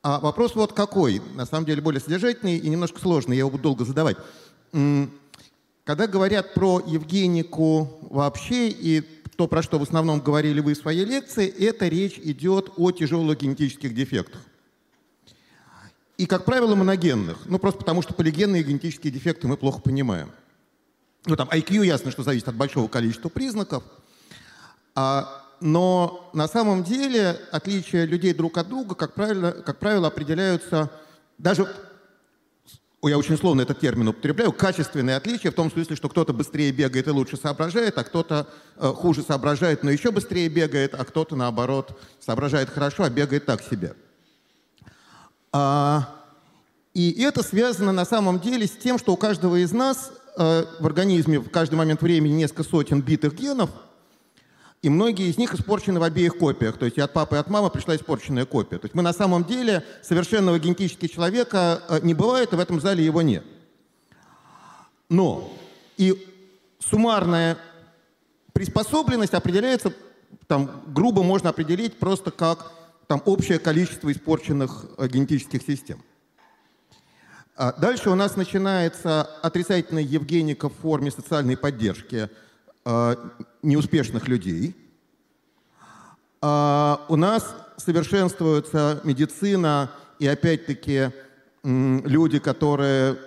[0.02, 3.64] а вопрос вот какой, на самом деле более содержательный и немножко сложный, я его буду
[3.64, 4.18] долго задавать.
[4.72, 9.02] Когда говорят про Евгенику вообще и
[9.38, 13.40] то, про что в основном говорили вы в своей лекции, это речь идет о тяжелых
[13.40, 14.42] генетических дефектах.
[16.18, 17.38] И, как правило, моногенных.
[17.46, 20.32] Ну, просто потому что полигенные генетические дефекты мы плохо понимаем.
[21.26, 23.84] Ну, там IQ ясно, что зависит от большого количества признаков.
[24.96, 30.92] А, но на самом деле отличия людей друг от друга, как правило, как правило определяются
[31.38, 31.68] даже
[33.04, 37.08] я очень словно этот термин употребляю, качественные отличия в том смысле, что кто-то быстрее бегает
[37.08, 41.98] и лучше соображает, а кто-то э, хуже соображает, но еще быстрее бегает, а кто-то, наоборот,
[42.20, 43.94] соображает хорошо, а бегает так себе.
[45.58, 46.10] А,
[46.94, 50.86] и это связано на самом деле с тем, что у каждого из нас э, в
[50.86, 53.72] организме в каждый момент времени несколько сотен битых генов,
[54.84, 56.78] и многие из них испорчены в обеих копиях.
[56.78, 58.78] То есть и от папы, и от мамы пришла испорченная копия.
[58.78, 62.80] То есть мы на самом деле совершенного генетически человека э, не бывает, и в этом
[62.80, 63.44] зале его нет.
[65.10, 65.52] Но
[65.98, 66.24] и
[66.78, 67.58] суммарная
[68.54, 69.92] приспособленность определяется,
[70.46, 72.77] там, грубо можно определить просто как
[73.08, 76.04] там, общее количество испорченных э, генетических систем.
[77.56, 82.30] А дальше у нас начинается отрицательная Евгеника в форме социальной поддержки
[82.86, 83.16] э,
[83.64, 84.76] неуспешных людей.
[86.42, 91.12] А у нас совершенствуется медицина, и опять-таки
[91.64, 93.18] люди, которые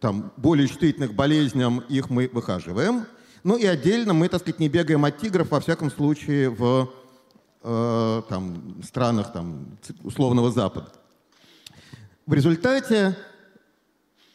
[0.00, 3.06] там, более чувствительных болезням, их мы выхаживаем.
[3.42, 6.90] Ну и отдельно мы, так сказать, не бегаем от тигров, во всяком случае, в
[7.62, 10.92] э, там, странах там, условного Запада.
[12.26, 13.16] В результате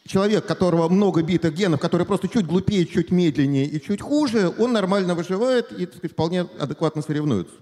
[0.06, 4.72] человек, которого много битых генов, который просто чуть глупее, чуть медленнее и чуть хуже, он
[4.72, 7.54] нормально выживает и сказать, вполне адекватно соревнуется.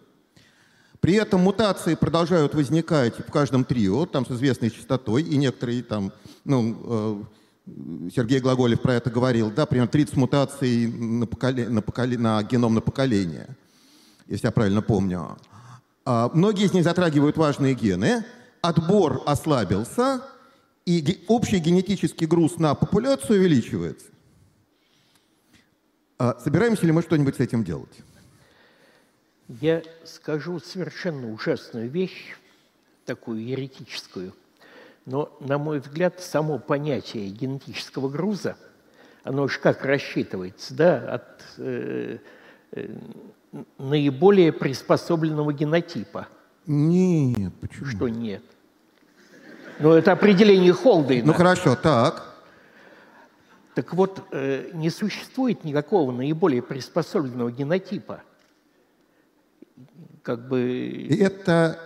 [1.00, 6.12] При этом мутации продолжают возникать в каждом трио, там с известной частотой, и некоторые там,
[6.44, 7.26] ну,
[7.66, 12.42] э, Сергей Глаголев про это говорил, да, примерно 30 мутаций на, поколе, на, поколе, на
[12.42, 13.48] геном на поколение,
[14.26, 15.36] если я правильно помню.
[16.06, 18.24] А, многие из них затрагивают важные гены,
[18.60, 20.22] отбор ослабился,
[20.84, 24.08] и общий генетический груз на популяцию увеличивается.
[26.18, 27.96] А собираемся ли мы что-нибудь с этим делать?
[29.48, 32.36] Я скажу совершенно ужасную вещь,
[33.06, 34.34] такую еретическую,
[35.06, 38.56] но, на мой взгляд, само понятие генетического груза,
[39.22, 42.18] оно уж как рассчитывается, да, от э,
[42.72, 42.88] э,
[43.78, 46.28] наиболее приспособленного генотипа.
[46.66, 47.86] Нет, почему?
[47.86, 48.42] Что нет?
[49.78, 51.26] Ну, это определение Холдейна.
[51.26, 52.34] Ну, хорошо, так.
[53.74, 58.22] Так вот, э, не существует никакого наиболее приспособленного генотипа.
[60.22, 61.08] Как бы...
[61.10, 61.80] Это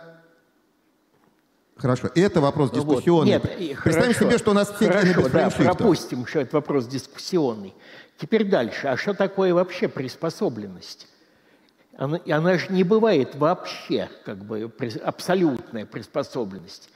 [1.77, 3.39] Хорошо, это вопрос дискуссионный.
[3.39, 3.59] Вот.
[3.61, 7.73] Нет, Представим хорошо, себе, что у нас все хорошо, да, пропустим, что это вопрос дискуссионный.
[8.19, 8.89] Теперь дальше.
[8.89, 11.07] А что такое вообще приспособленность?
[11.99, 14.73] Она, она же не бывает вообще, как бы,
[15.05, 16.91] абсолютная приспособленность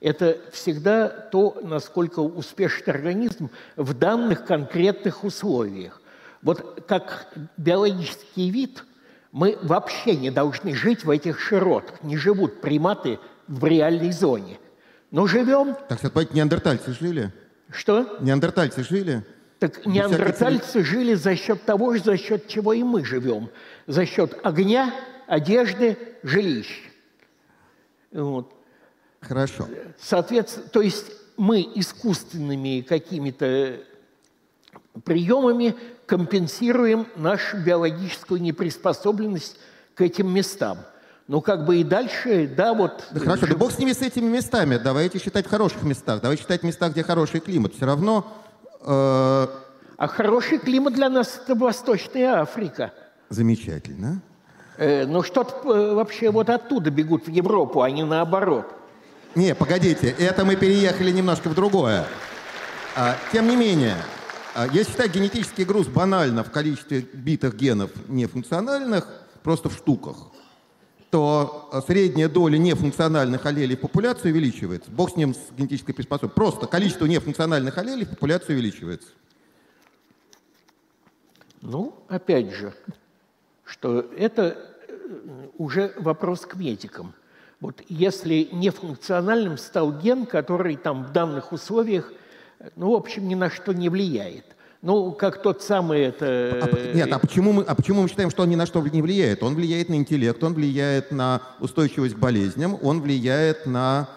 [0.00, 6.00] это всегда то, насколько успешен организм в данных конкретных условиях.
[6.42, 8.84] Вот как биологический вид
[9.32, 12.02] мы вообще не должны жить в этих широтах.
[12.02, 14.58] Не живут приматы в реальной зоне.
[15.10, 15.76] Но живем...
[15.88, 17.32] Так сказать, неандертальцы жили?
[17.70, 18.18] Что?
[18.20, 19.24] Неандертальцы жили?
[19.58, 23.50] Так неандертальцы жили за счет того же, за счет чего и мы живем.
[23.88, 24.94] За счет огня,
[25.26, 26.68] одежды, жилищ.
[28.12, 28.52] Вот.
[29.22, 29.66] Хорошо.
[29.98, 31.06] Соответственно, то есть
[31.38, 33.80] мы искусственными какими-то
[35.06, 35.74] приемами
[36.04, 39.58] компенсируем нашу биологическую неприспособленность
[39.94, 40.80] к этим местам.
[41.26, 43.04] Ну, как бы и дальше, да, вот...
[43.10, 44.76] Да хорошо, да бог с ними, с этими местами.
[44.76, 46.20] Давайте считать в хороших местах.
[46.20, 47.74] Давайте считать места, где хороший климат.
[47.74, 48.26] Все равно...
[48.82, 49.46] Э...
[49.96, 52.92] А хороший климат для нас– это Восточная Африка.
[53.28, 54.22] Замечательно.
[54.76, 58.66] Э, ну, что-то э, вообще вот оттуда бегут в Европу, а не наоборот.
[59.34, 62.06] Не, погодите, это мы переехали немножко в другое.
[62.96, 63.96] А, тем не менее,
[64.54, 69.06] а, если считать генетический груз банально в количестве битых генов нефункциональных,
[69.42, 70.16] просто в штуках,
[71.10, 74.90] то а, средняя доля нефункциональных аллелей в популяции увеличивается.
[74.90, 76.30] Бог с ним, с генетической приспособой.
[76.30, 79.08] Просто количество нефункциональных аллелей в популяции увеличивается.
[81.60, 82.74] Ну, опять же,
[83.68, 84.56] что это
[84.88, 87.12] э, уже вопрос к медикам.
[87.60, 92.12] Вот если нефункциональным стал ген, который там в данных условиях,
[92.76, 94.44] ну, в общем, ни на что не влияет.
[94.80, 96.60] Ну, как тот самый это...
[96.62, 99.02] А, нет, а почему, мы, а почему мы считаем, что он ни на что не
[99.02, 99.42] влияет?
[99.42, 104.08] Он влияет на интеллект, он влияет на устойчивость к болезням, он влияет на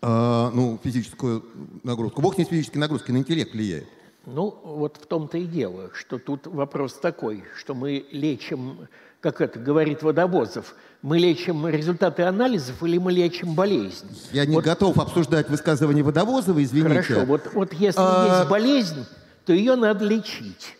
[0.00, 1.44] э, ну, физическую
[1.82, 2.22] нагрузку.
[2.22, 3.86] Бог не с физической нагрузкой, на интеллект влияет.
[4.24, 8.88] Ну, вот в том-то и дело, что тут вопрос такой, что мы лечим,
[9.20, 14.06] как это говорит Водовозов, мы лечим результаты анализов или мы лечим болезнь?
[14.32, 14.64] Я не вот...
[14.64, 17.02] готов обсуждать высказывание Водовозова, извините.
[17.02, 18.38] Хорошо, вот, вот если а...
[18.38, 19.04] есть болезнь,
[19.44, 20.76] то ее надо лечить.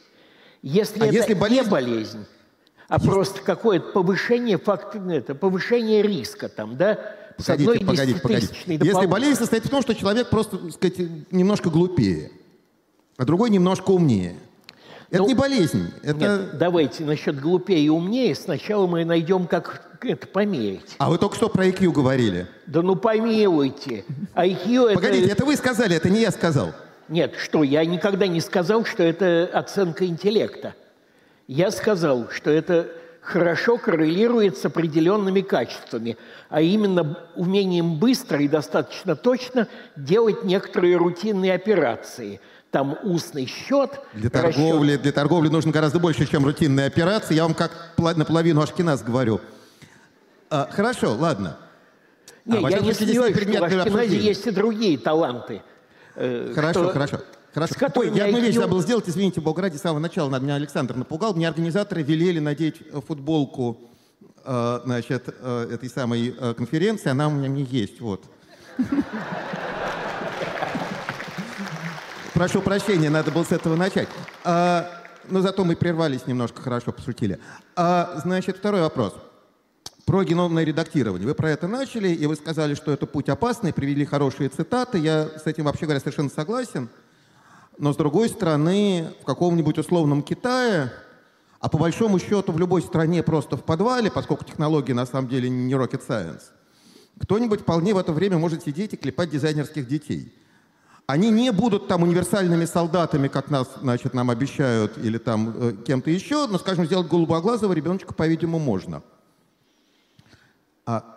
[0.62, 1.64] Если а это если болезнь...
[1.64, 2.26] не болезнь,
[2.86, 3.06] а есть...
[3.06, 8.54] просто какое-то повышение, факт, это, повышение риска там, да, погодите, погодите, погодите.
[8.66, 10.98] Если болезнь состоит в том, что человек просто, так сказать,
[11.32, 12.30] немножко глупее,
[13.16, 14.36] а другой немножко умнее–
[15.12, 15.92] это ну, не болезнь.
[16.02, 16.18] Это...
[16.18, 18.34] Нет, давайте насчет глупее и умнее.
[18.34, 20.96] Сначала мы найдем, как это померить.
[20.96, 22.46] А вы только что про IQ говорили.
[22.66, 24.06] Да ну помилуйте.
[24.34, 24.94] IQ это...
[24.94, 26.72] Погодите, это вы сказали, это не я сказал.
[27.10, 30.74] Нет, что, я никогда не сказал, что это оценка интеллекта.
[31.46, 32.88] Я сказал, что это
[33.20, 36.16] хорошо коррелирует с определенными качествами,
[36.48, 42.40] а именно умением быстро и достаточно точно делать некоторые рутинные операции.
[42.72, 44.00] Там устный счет.
[44.14, 45.02] Для торговли, расчет.
[45.02, 47.34] для торговли нужно гораздо больше, чем рутинные операции.
[47.34, 49.42] Я вам как наполовину Ашкиназ говорю.
[50.48, 51.58] А, хорошо, ладно.
[52.46, 55.60] Не, а, я не сомневаюсь, что в Ашкеназе есть и другие таланты.
[56.16, 56.92] Э, хорошо, что...
[56.92, 57.20] хорошо.
[57.52, 57.74] Хорошо.
[57.96, 60.96] Ой, я одну вещь забыл сделать, извините, Бог ради, с самого начала надо меня Александр
[60.96, 61.34] напугал.
[61.34, 63.82] Мне организаторы велели надеть э, футболку
[64.44, 68.24] э, значит, э, этой самой э, конференции, она у меня не есть, вот.
[72.34, 74.08] Прошу прощения, надо было с этого начать.
[74.42, 74.88] А,
[75.28, 77.38] но зато мы прервались немножко, хорошо пошутили.
[77.76, 79.12] А, значит, второй вопрос.
[80.06, 81.28] Про геномное редактирование.
[81.28, 84.98] Вы про это начали, и вы сказали, что это путь опасный, привели хорошие цитаты.
[84.98, 86.88] Я с этим, вообще говоря, совершенно согласен.
[87.76, 90.90] Но, с другой стороны, в каком-нибудь условном Китае,
[91.60, 95.50] а по большому счету в любой стране просто в подвале, поскольку технологии на самом деле
[95.50, 96.44] не rocket science,
[97.20, 100.34] кто-нибудь вполне в это время может сидеть и клепать дизайнерских детей.
[101.06, 106.10] Они не будут там универсальными солдатами, как нас, значит, нам обещают, или там э, кем-то
[106.10, 109.02] еще, но, скажем, сделать голубоглазого ребеночка, по-видимому, можно.
[110.86, 111.12] А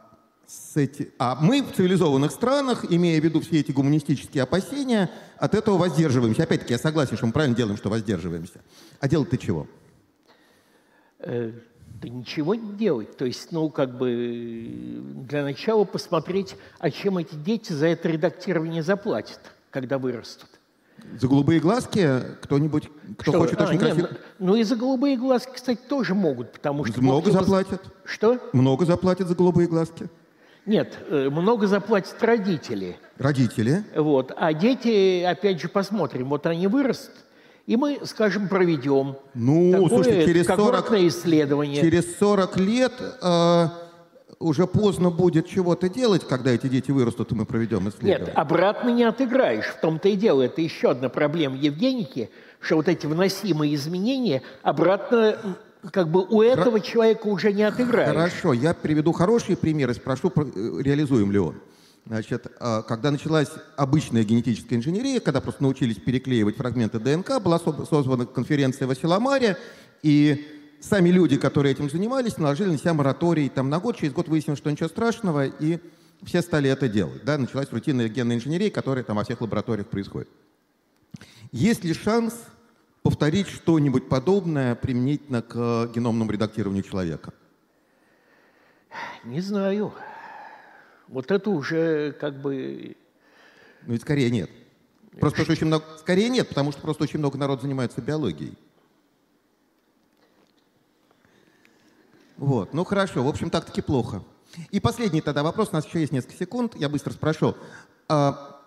[0.47, 1.11] с эти...
[1.17, 6.43] А мы в цивилизованных странах, имея в виду все эти гуманистические опасения, от этого воздерживаемся.
[6.43, 8.61] Опять-таки, я согласен, что мы правильно делаем, что воздерживаемся.
[8.99, 9.67] А делать-то чего?
[11.19, 11.51] Э,
[12.01, 13.17] да ничего не делать.
[13.17, 18.83] То есть, ну, как бы для начала посмотреть, а чем эти дети за это редактирование
[18.83, 19.39] заплатят,
[19.75, 20.47] когда вырастут.
[21.19, 22.09] За голубые глазки
[22.41, 23.39] кто-нибудь, кто что?
[23.41, 24.07] хочет а, очень красиво...
[24.39, 27.01] Ну, ну и за голубые глазки, кстати, тоже могут, потому что...
[27.01, 27.81] Много заплатят.
[28.05, 28.39] Что?
[28.53, 30.07] Много заплатят за голубые глазки.
[30.65, 32.95] Нет, э, много заплатят родители.
[33.17, 33.83] Родители?
[33.97, 34.31] Вот.
[34.37, 36.29] А дети, опять же, посмотрим.
[36.29, 37.15] Вот они вырастут,
[37.67, 41.81] и мы, скажем, проведем ну, такое слушайте, через 40, исследование.
[41.81, 43.67] Через 40 лет э,
[44.39, 48.27] уже поздно будет чего-то делать, когда эти дети вырастут, и мы проведем исследование.
[48.27, 49.65] Нет, обратно не отыграешь.
[49.65, 50.41] В том-то и дело.
[50.41, 52.29] Это еще одна проблема Евгеники,
[52.59, 55.37] что вот эти вносимые изменения обратно
[55.91, 56.81] как бы у этого Хра...
[56.81, 58.09] человека уже не отыграешь.
[58.09, 61.55] Хорошо, я приведу хорошие примеры, спрошу, э, реализуем ли он.
[62.07, 68.25] Значит, а, когда началась обычная генетическая инженерия, когда просто научились переклеивать фрагменты ДНК, была создана
[68.25, 69.57] конференция в Асиламаре,
[70.03, 70.54] и
[70.85, 73.97] сами люди, которые этим занимались, наложили на себя мораторий там, на год.
[73.97, 75.79] Через год выяснилось, что ничего страшного, и
[76.23, 77.23] все стали это делать.
[77.25, 77.37] Да?
[77.37, 80.29] Началась рутинная генная инженерия, которая там во всех лабораториях происходит.
[81.51, 82.35] Есть ли шанс
[83.01, 87.33] повторить что-нибудь подобное применительно к э, геномному редактированию человека?
[89.23, 89.93] Не знаю.
[91.07, 92.95] Вот это уже как бы...
[93.85, 94.49] Ну и скорее нет.
[95.19, 95.51] Просто что?
[95.51, 95.85] очень много...
[95.99, 98.57] Скорее нет, потому что просто очень много народ занимается биологией.
[102.37, 104.21] Вот, ну хорошо, в общем, так-таки плохо.
[104.71, 107.55] И последний тогда вопрос, у нас еще есть несколько секунд, я быстро спрошу.
[108.07, 108.61] А,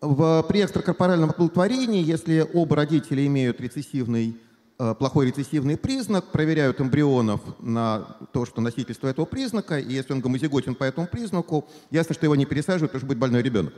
[0.00, 4.36] в, при экстракорпоральном оплодотворении, если оба родителя имеют рецессивный,
[4.78, 10.20] э, плохой рецессивный признак, проверяют эмбрионов на то, что носительство этого признака, и если он
[10.20, 13.74] гомозиготен по этому признаку, ясно, что его не пересаживают, потому что будет больной ребенок.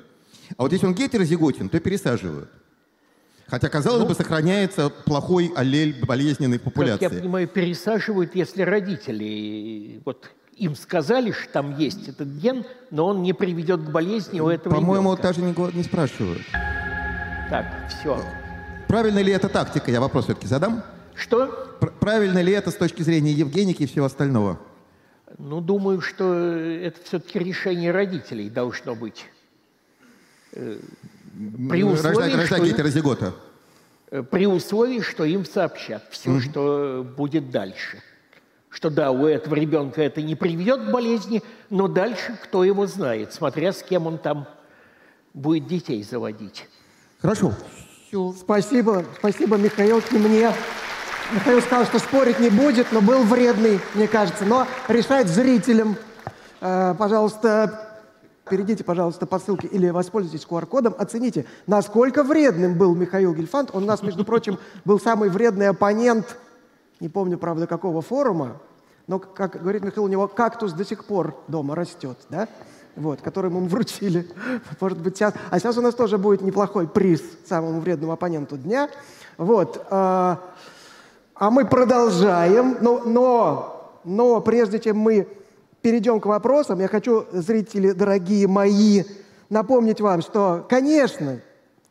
[0.57, 2.51] А вот если он гетерозиготен, то пересаживают.
[3.47, 7.05] Хотя, казалось ну, бы, сохраняется плохой аллель болезненной популяции.
[7.05, 13.07] Как я понимаю, пересаживают, если родители вот им сказали, что там есть этот ген, но
[13.07, 16.43] он не приведет к болезни у этого По-моему, даже не, не спрашивают.
[17.51, 18.23] Так, все.
[18.89, 19.91] Правильно ли это тактика?
[19.91, 20.83] Я вопрос все-таки задам.
[21.15, 21.77] Что?
[21.81, 24.59] Пр правильно ли это с точки зрения Евгеники и всего остального?
[25.39, 29.27] Ну, думаю, что это все-таки решение родителей должно быть.
[31.35, 33.35] Э, при условии, рождать, гетерозигота.
[34.11, 36.51] Э, при условии, что им сообщат все, mm -hmm.
[36.51, 38.03] что будет дальше
[38.75, 43.33] что да, у этого ребенка это не приведет к болезни, но дальше кто его знает,
[43.33, 44.49] смотря с кем он там
[45.33, 46.69] будет детей заводить.
[47.21, 47.55] Хорошо.
[48.09, 48.35] Все.
[48.39, 50.53] Спасибо, спасибо, Михаил, не мне.
[51.33, 54.45] Михаил сказал, что спорить не будет, но был вредный, мне кажется.
[54.45, 55.97] Но решать зрителям.
[56.61, 57.94] Э, пожалуйста,
[58.49, 63.71] перейдите, пожалуйста, по ссылке или воспользуйтесь QR-кодом, оцените, насколько вредным был Михаил Гельфанд.
[63.73, 66.37] Он у нас, между прочим, был самый вредный оппонент
[67.01, 68.57] не помню, правда, какого форума,
[69.07, 72.49] но, как говорит Михаил, у него кактус до сих пор дома растет, да?
[72.97, 74.27] Вот, который мы вручили.
[74.81, 75.35] Может быть, сейчас...
[75.51, 78.89] А сейчас у нас тоже будет неплохой приз самому вредному оппоненту дня.
[79.37, 79.85] Вот.
[79.91, 80.41] А,
[81.35, 82.79] а мы продолжаем.
[82.81, 85.27] Но, но, но прежде чем мы
[85.85, 89.05] перейдем к вопросам, я хочу, зрители дорогие мои,
[89.49, 91.41] напомнить вам, что, конечно,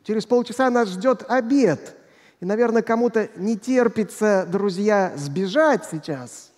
[0.04, 1.96] Через полчаса нас ждет обед.
[2.40, 6.52] И, наверное, кому-то не терпится, друзья, сбежать сейчас.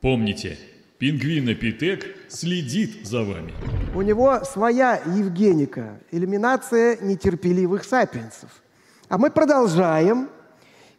[0.00, 0.58] Помните,
[0.98, 3.52] пингвин-апитек следит за вами.
[3.94, 8.50] У него своя Евгеника, элиминация нетерпеливых сапиенсов.
[9.08, 10.28] А мы продолжаем.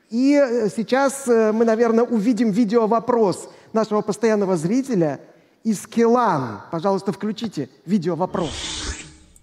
[0.10, 5.20] И э, сейчас э, мы, наверное, увидим видео-вопрос нашего постоянного зрителя
[5.68, 6.62] из Келан.
[6.72, 8.52] Пожалуйста, включите видео-вопрос.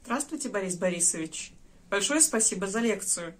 [0.04, 1.52] Здравствуйте, Борис Борисович.
[1.90, 3.34] Большое спасибо за лекцию.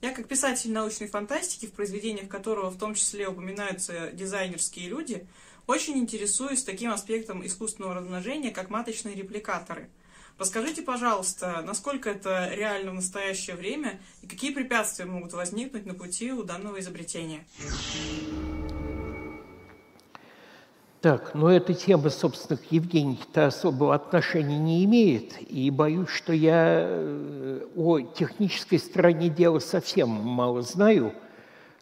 [0.00, 5.26] Я как писатель научной фантастики, в произведениях которого в том числе упоминаются дизайнерские люди,
[5.66, 9.90] очень интересуюсь таким аспектом искусственного размножения, как маточные репликаторы–
[10.38, 16.32] Расскажите, пожалуйста, насколько это реально в настоящее время и какие препятствия могут возникнуть на пути
[16.32, 17.44] у данного изобретения?
[21.02, 26.86] Так, ну эта тема, собственно, к Евгении-то особого отношения не имеет, и боюсь, что я
[26.86, 31.12] э, о технической стороне дела совсем мало знаю,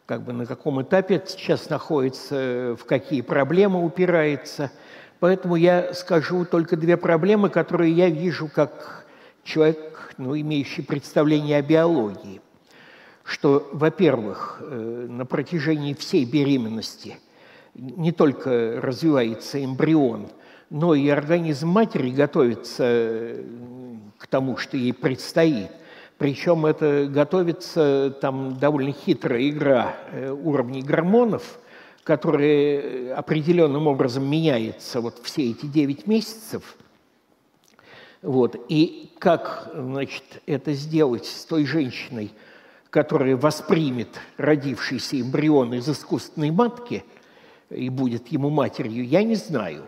[0.07, 4.71] как бы на каком этапе это сейчас находится, в какие проблемы упирается–
[5.21, 9.05] Поэтому я скажу только две проблемы, которые я вижу как
[9.43, 12.41] человек, ну, имеющий представление о биологии.
[13.23, 17.17] Что, во-первых, э, на протяжении всей беременности
[17.75, 20.27] не только развивается эмбрион,
[20.69, 23.43] но и организм матери готовится э,
[24.17, 25.71] к тому, что ей предстоит.
[26.17, 31.59] Причем это готовится там довольно хитрая игра э, уровней гормонов–
[32.03, 36.77] который определенным образом меняется вот все эти 9 месяцев.
[38.21, 38.55] Вот.
[38.69, 42.31] И как значит, это сделать с той женщиной,
[42.89, 47.03] которая воспримет родившийся эмбрион из искусственной матки
[47.73, 49.85] и будет ему матерью, я не знаю.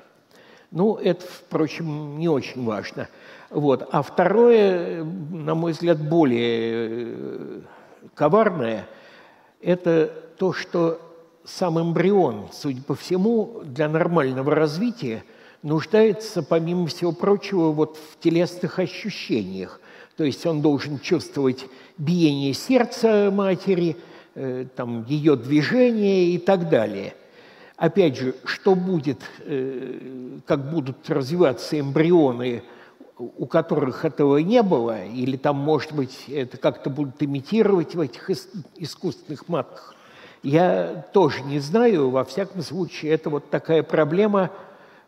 [0.72, 3.08] Ну, это, впрочем, не очень важно.
[3.50, 3.88] Вот.
[3.92, 7.62] А второе, на мой взгляд, более э,
[8.16, 8.88] коварное,
[9.62, 11.00] это то, что
[11.46, 15.24] сам эмбрион, судя по всему, для нормального развития
[15.62, 19.80] нуждается, помимо всего прочего, вот в телесных ощущениях.
[20.18, 21.66] То есть он должен чувствовать
[21.98, 23.98] биение сердца матери,
[24.36, 27.14] э, там, ее движение и так далее.
[27.78, 32.64] Опять же, что будет, э, как будут развиваться эмбрионы,
[33.18, 38.30] у которых этого не было, или там, может быть, это как-то будут имитировать в этих
[38.76, 39.96] искусственных матках,
[40.44, 44.52] я тоже не знаю, во всяком случае, это вот такая проблема,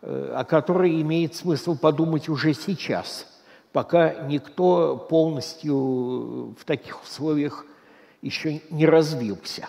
[0.02, 3.28] э, о которой имеет смысл подумать уже сейчас,
[3.74, 7.66] пока никто полностью в таких условиях
[8.22, 9.68] еще не развился.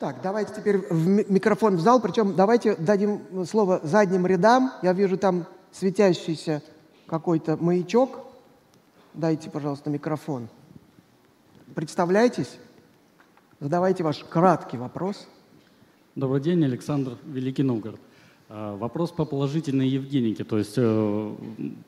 [0.00, 4.72] Так, давайте теперь в микрофон в зал, причем давайте дадим слово задним рядам.
[4.82, 6.62] Я вижу там светящийся
[7.06, 8.18] какой-то маячок.
[9.14, 10.48] Дайте, пожалуйста, микрофон.
[11.74, 12.58] Представляйтесь.
[13.60, 15.28] Задавайте ваш краткий вопрос.
[16.16, 18.00] Добрый день, Александр Великий Новгород.
[18.48, 20.44] А, вопрос по положительной Евгенике.
[20.44, 21.34] То есть, э,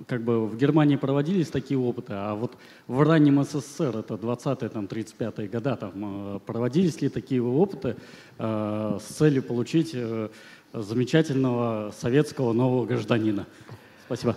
[0.06, 2.52] как бы в Германии проводились такие опыты, а вот
[2.86, 7.96] в раннем СССР, это 20-е, там, 35-е года, там, э, проводились ли такие опыты
[8.38, 9.96] э, с целью получить
[10.72, 13.46] замечательного советского нового гражданина?
[14.06, 14.36] Спасибо.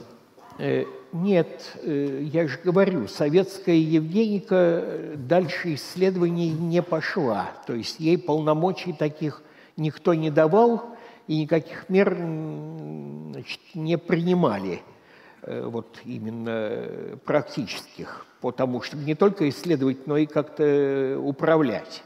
[1.12, 7.50] Нет, э, я же говорю, советская Евгеника э, дальше исследований не пошла.
[7.66, 9.42] То есть ей полномочий таких
[9.76, 10.96] никто не давал
[11.30, 14.82] и никаких мер значит, не принимали
[15.44, 22.04] э, вот именно практических, потому что не только исследовать, но и как-то управлять.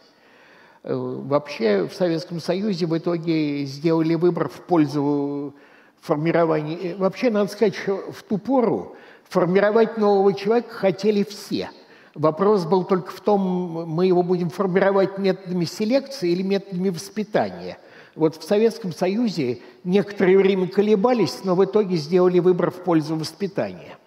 [0.83, 5.55] Вообще в Советском Союзе в итоге сделали выбор в пользу
[6.01, 6.91] формирование...
[6.91, 8.97] Э, вообще, надо сказать, что в ту пору
[9.29, 11.69] формировать нового человека хотели все.
[12.13, 17.77] Вопрос был только в том, мы его будем формировать методами селекции или методами воспитания.
[18.15, 23.97] Вот в Советском Союзе некоторое время колебались, но в итоге сделали выбор в пользу воспитания.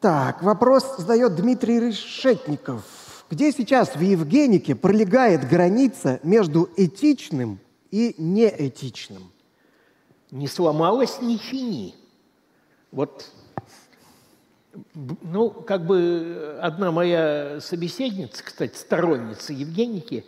[0.00, 3.24] Так, вопрос задает Дмитрий Решетников.
[3.30, 7.60] Где сейчас в Евгенике пролегает граница между этичным
[7.90, 9.32] и неэтичным?
[10.32, 11.94] не сломалась, не чини.
[12.90, 13.30] Вот,
[14.94, 20.24] ну, как бы одна моя собеседница, кстати, сторонница Евгеники,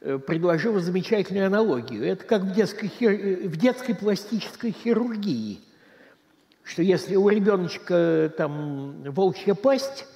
[0.00, 2.04] э, предложила замечательную аналогию.
[2.04, 2.88] Это как в детской,
[3.46, 5.60] в детской пластической хирургии,
[6.62, 10.06] что если у ребеночка там волчья пасть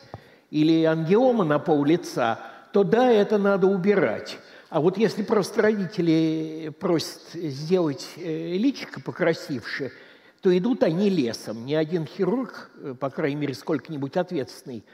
[0.51, 2.41] или ангиома на пол лица,
[2.73, 4.39] то да, это надо убирать.
[4.69, 9.93] А вот если просто родители просят сделать э, личико покрасивше,
[10.41, 11.65] то идут они лесом.
[11.67, 14.85] Ни один хирург, э, по крайней мере, сколько-нибудь ответственный,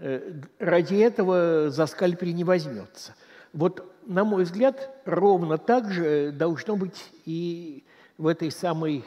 [0.00, 3.14] Э, ради этого за скальпель не возьмется.
[3.52, 7.84] Вот, на мой взгляд, ровно так же должно быть и
[8.18, 9.04] в этой самой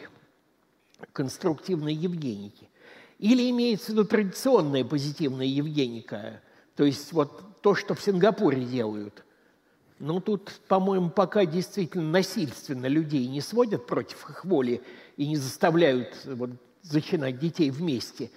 [1.13, 2.67] конструктивной Евгенике.
[3.19, 6.41] Или имеется в виду традиционная позитивная Евгеника,
[6.75, 9.23] то есть вот то, что в Сингапуре делают.
[9.99, 14.83] Ну, тут, по-моему, пока действительно насильственно людей не сводят против их воли
[15.15, 16.51] и не заставляют вот,
[16.83, 18.29] зачинать детей вместе.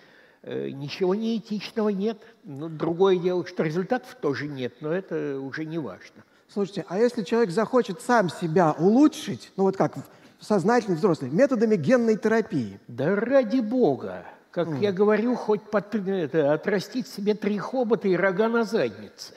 [0.43, 2.19] Э, ничего неэтичного нет.
[2.45, 6.25] Но другое дело, что результатов тоже нет, но это уже не важно.
[6.53, 9.95] Слушайте, а если человек захочет сам себя улучшить, ну вот как
[10.41, 12.81] сознательный взрослый, методами генной терапии?
[12.89, 14.25] Да ради бога!
[14.51, 14.81] Как mm.
[14.81, 19.35] я говорю, хоть под, это, отрастить себе три хобота и рога на заднице.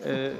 [0.00, 0.34] Э,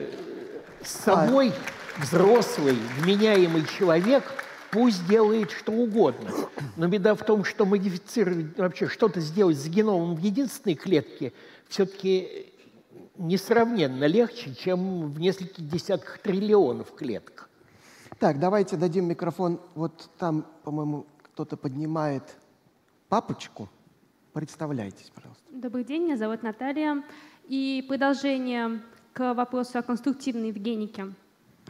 [0.83, 1.53] с собой
[1.99, 4.25] взрослый, вменяемый человек
[4.73, 6.31] пусть делает что угодно.
[6.75, 11.33] Но беда в том, что модифицировать, вообще что-то сделать с геномом в единственной клетке
[11.69, 12.53] все-таки
[13.19, 17.49] несравненно легче, чем в нескольких десятках триллионов клеток.
[18.19, 19.61] Так, давайте дадим микрофон.
[19.75, 22.23] Вот там, по-моему, кто-то поднимает
[23.09, 23.69] папочку.
[24.33, 25.43] Представляйтесь, пожалуйста.
[25.51, 27.03] Добрый день, меня зовут Наталья.
[27.49, 28.81] И продолжение
[29.13, 31.13] к вопросу о конструктивной Евгенике.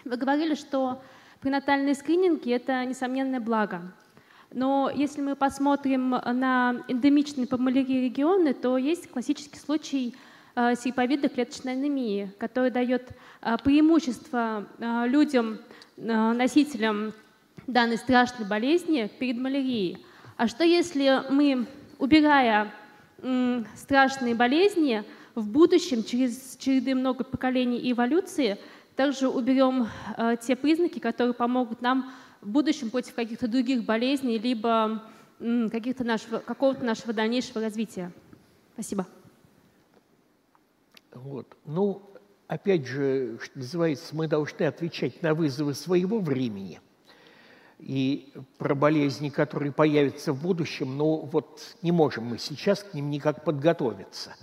[0.04, 1.02] Вы говорили, что
[1.40, 3.92] пренатальные скрининги– это несомненное благо.
[4.52, 10.14] Но если мы посмотрим на эндемичные по малярии регионы, то есть классический случай
[10.56, 13.10] э, серповидной клеточной анемии, который дает
[13.42, 15.58] э, преимущество э, людям,
[15.96, 17.14] носителям
[17.66, 20.04] данной страшной болезни перед малярией.
[20.36, 21.66] А что если мы
[21.98, 22.70] убирая
[23.74, 25.04] страшные болезни,
[25.34, 28.58] в будущем, через череды много поколений эволюции,
[28.94, 29.88] также уберем
[30.42, 35.02] те признаки, которые помогут нам в будущем против каких-то других болезней, либо
[35.38, 38.12] каких-то нашего, какого-то нашего дальнейшего развития.
[38.74, 39.06] Спасибо.
[41.16, 41.56] Вот.
[41.64, 42.02] Ну,
[42.46, 46.80] опять же, что называется, мы должны отвечать на вызовы своего времени
[47.78, 53.10] и про болезни, которые появятся в будущем, но вот не можем мы сейчас к ним
[53.10, 54.34] никак подготовиться.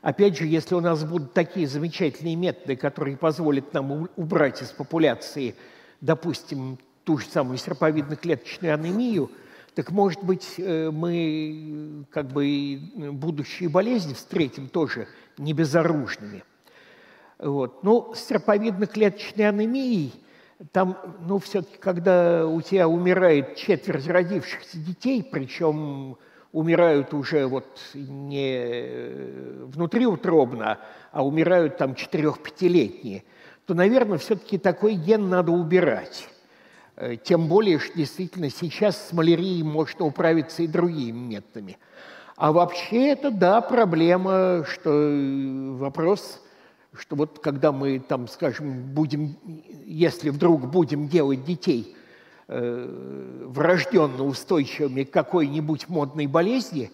[0.00, 5.54] Опять же, если у нас будут такие замечательные методы, которые позволят нам убрать из популяции,
[6.00, 9.30] допустим, ту же самую серповидно-клеточную анемию,
[9.74, 12.78] так, может быть, э, мы как бы
[13.12, 15.08] будущие болезни встретим тоже
[15.38, 16.44] не безоружными.
[17.38, 17.82] Вот.
[17.82, 20.12] Но с серповидно-клеточной анемией–
[20.70, 20.96] там,
[21.26, 26.16] ну, все-таки, когда у тебя умирает четверть родившихся детей, причем
[26.52, 30.78] умирают уже вот не внутриутробно,
[31.10, 33.24] а умирают там четырех-пятилетние,
[33.66, 36.28] то, наверное, все-таки такой ген надо убирать.
[36.96, 41.78] Э, тем более, что действительно сейчас с малярией можно управиться и другими методами.
[42.36, 44.90] А вообще это, да, проблема, что
[45.78, 46.40] вопрос
[46.94, 49.36] что вот когда мы там, скажем, будем,
[49.86, 51.96] если вдруг будем делать детей
[52.48, 56.90] э, врожденно устойчивыми к какой-нибудь модной болезни,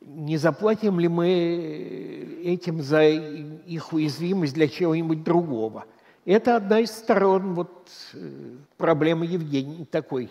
[0.00, 5.86] не заплатим ли мы этим за их уязвимость для чего-нибудь другого?
[6.24, 10.30] Это одна из сторон вот, э, проблемы Евгении такой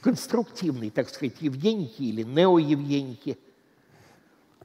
[0.00, 3.36] конструктивной, так сказать, Евгеники или неоевгеники.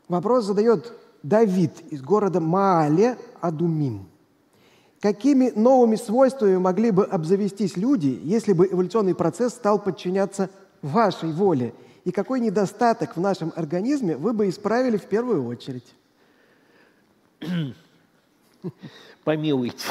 [0.08, 0.94] Вопрос задает
[1.24, 4.08] Давид из города Маале Адумим.
[5.02, 10.50] Какими новыми свойствами могли бы обзавестись люди, если бы эволюционный процесс стал подчиняться
[10.82, 11.74] вашей воле?
[12.06, 15.94] И какой недостаток в нашем организме вы бы исправили в первую очередь?
[19.24, 19.86] Помилуйте.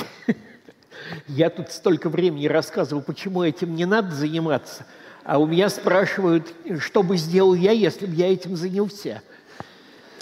[1.26, 4.86] Я тут столько времени рассказывал, почему этим не надо заниматься,
[5.24, 9.22] а у меня спрашивают, что бы сделал я, если бы я этим занялся–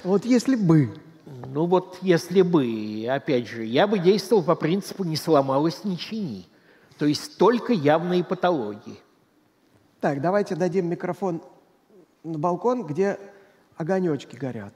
[0.04, 0.90] вот если бы.
[1.46, 6.46] Ну вот если бы, опять же, я бы действовал по принципу «не сломалось, не чини».
[6.98, 8.98] То есть только явные патологии.
[10.00, 11.42] Так, давайте дадим микрофон
[12.22, 13.18] на балкон, где
[13.76, 14.74] огонечки горят.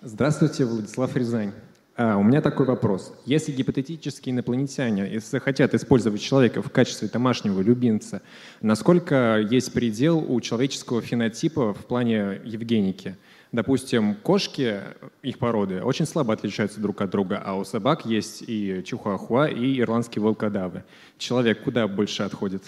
[0.00, 1.52] Здравствуйте, Владислав Рязань.
[1.96, 3.14] А, у меня такой вопрос.
[3.24, 8.20] Если гипотетические инопланетяне если хотят использовать человека в качестве домашнего любимца,
[8.60, 13.16] насколько есть предел у человеческого фенотипа в плане Евгеники?
[13.52, 14.80] Допустим, кошки,
[15.22, 19.78] их породы, очень слабо отличаются друг от друга, а у собак есть и чихуахуа, и
[19.78, 20.82] ирландские волкодавы.
[21.18, 22.64] Человек куда больше отходит?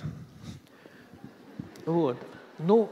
[1.84, 2.16] Вот.
[2.60, 2.88] Ну,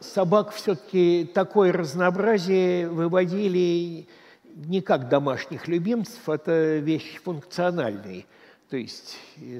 [0.00, 4.08] собак все-таки такое разнообразие выводили
[4.54, 8.26] не как домашних любимцев, это вещи функциональные.
[8.68, 9.16] То есть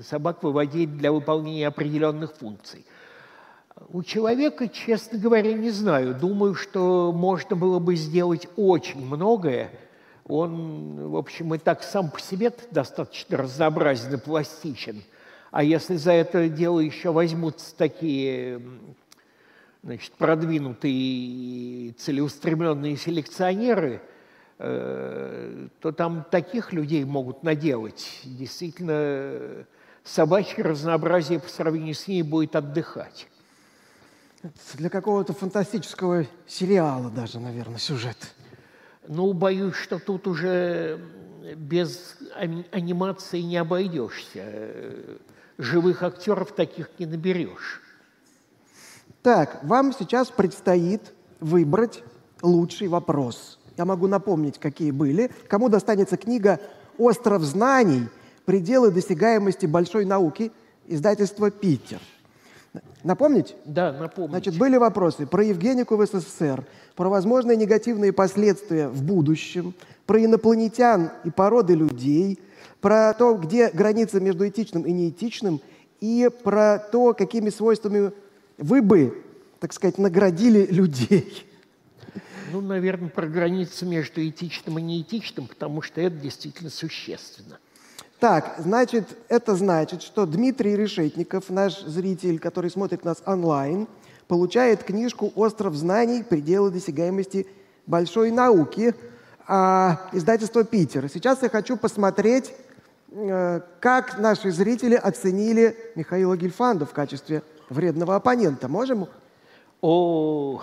[0.09, 2.85] собак выводили для выполнения определенных функций–
[3.89, 6.15] у человека, честно говоря, не знаю.
[6.15, 9.71] Думаю, что можно было бы сделать очень многое,
[10.27, 15.03] он, в общем, и так сам по себе достаточно разнообразен и пластичен.
[15.51, 18.63] А если за это дело еще возьмутся такие
[19.83, 24.01] значит, продвинутые целеустремленные селекционеры, э,
[24.61, 28.21] то там таких людей могут наделать.
[28.25, 29.65] Действительно,
[30.05, 33.27] собачье разнообразие по сравнению с ней будет отдыхать.
[34.75, 38.35] Для какого-то фантастического сериала даже, наверное, сюжет.
[39.09, 41.01] Ну, боюсь, что тут уже
[41.57, 44.95] без анимации не обойдешься.
[45.57, 47.81] Живых актеров таких не наберешь.
[49.23, 52.03] Так, вам сейчас предстоит выбрать
[52.43, 53.59] лучший вопрос.
[53.81, 55.31] Я могу напомнить, какие были.
[55.49, 56.61] Кому достанется книга
[56.99, 58.09] «Остров знаний.
[58.45, 60.53] Пределы досягаемости большой науки»
[60.87, 61.99] издательства «Питер».
[63.05, 63.57] Напомнить?
[63.65, 64.33] Да, напомнить.
[64.33, 66.63] Значит, были вопросы про Евгенику в СССР,
[66.95, 69.73] про возможные негативные последствия в будущем,
[70.05, 72.39] про инопланетян и породы людей,
[72.83, 75.59] про то, где граница между этичным и неэтичным,
[76.03, 78.13] и про то, какими свойствами
[78.59, 79.25] вы бы,
[79.59, 81.47] так сказать, наградили людей.
[82.53, 87.59] Ну, наверное, про границу между этичным и неэтичным, потому что это действительно существенно.
[88.19, 93.89] Так, значит, это значит, что Дмитрий Решетников, наш зритель, который смотрит нас онлайн,
[94.29, 96.23] получает книжку «Остров знаний.
[96.23, 97.47] Пределы досягаемости
[97.87, 98.95] большой науки»
[99.47, 101.09] а, издательства «Питер».
[101.09, 102.53] Сейчас я хочу посмотреть,
[103.11, 108.69] э, как наши зрители оценили Михаила Гельфанда в качестве вредного оппонента.
[108.69, 109.09] Можем?
[109.83, 110.61] О,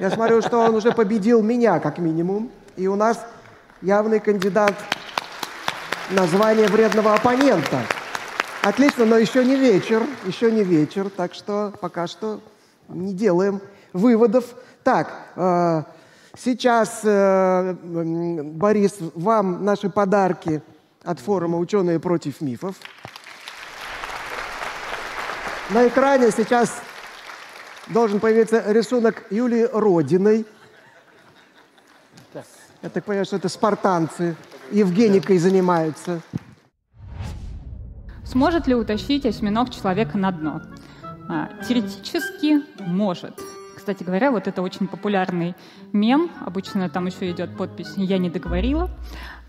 [0.00, 2.50] Я смотрю, что он уже победил меня, как минимум.
[2.76, 3.26] И у нас
[3.82, 4.74] явный кандидат
[6.10, 7.80] название вредного оппонента.
[8.62, 12.40] Отлично, но еще не вечер, еще не вечер, так что пока что
[12.88, 13.60] не делаем
[13.92, 14.44] выводов.
[14.82, 15.82] Так, э,
[16.38, 20.62] сейчас, э, Борис, вам наши подарки
[21.04, 22.76] от форума «Ученые против мифов».
[25.70, 26.80] На экране сейчас
[27.90, 30.46] должен появиться рисунок Юлии Родиной.
[32.82, 34.36] Я так понимаю, что это спартанцы.
[34.70, 36.20] Евгеникой занимаются.
[38.24, 40.62] Сможет ли утащить осьминог человека на дно?
[41.28, 43.40] А, теоретически может.
[43.76, 45.56] Кстати говоря, вот это очень популярный
[45.92, 46.30] мем.
[46.44, 48.90] Обычно там еще идет подпись «Я не договорила».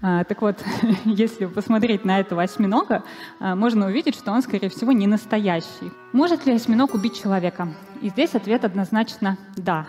[0.01, 0.57] А, так вот,
[1.05, 3.03] если посмотреть на этого осьминога,
[3.39, 5.91] а, можно увидеть, что он, скорее всего, не настоящий.
[6.13, 7.73] Может ли осьминог убить человека?
[8.01, 9.87] И здесь ответ однозначно «да».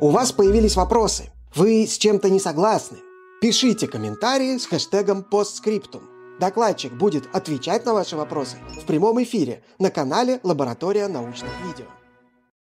[0.00, 1.30] У вас появились вопросы.
[1.54, 2.98] Вы с чем-то не согласны.
[3.40, 6.02] Пишите комментарии с хэштегом постскриптум.
[6.38, 11.86] Докладчик будет отвечать на ваши вопросы в прямом эфире на канале «Лаборатория научных видео».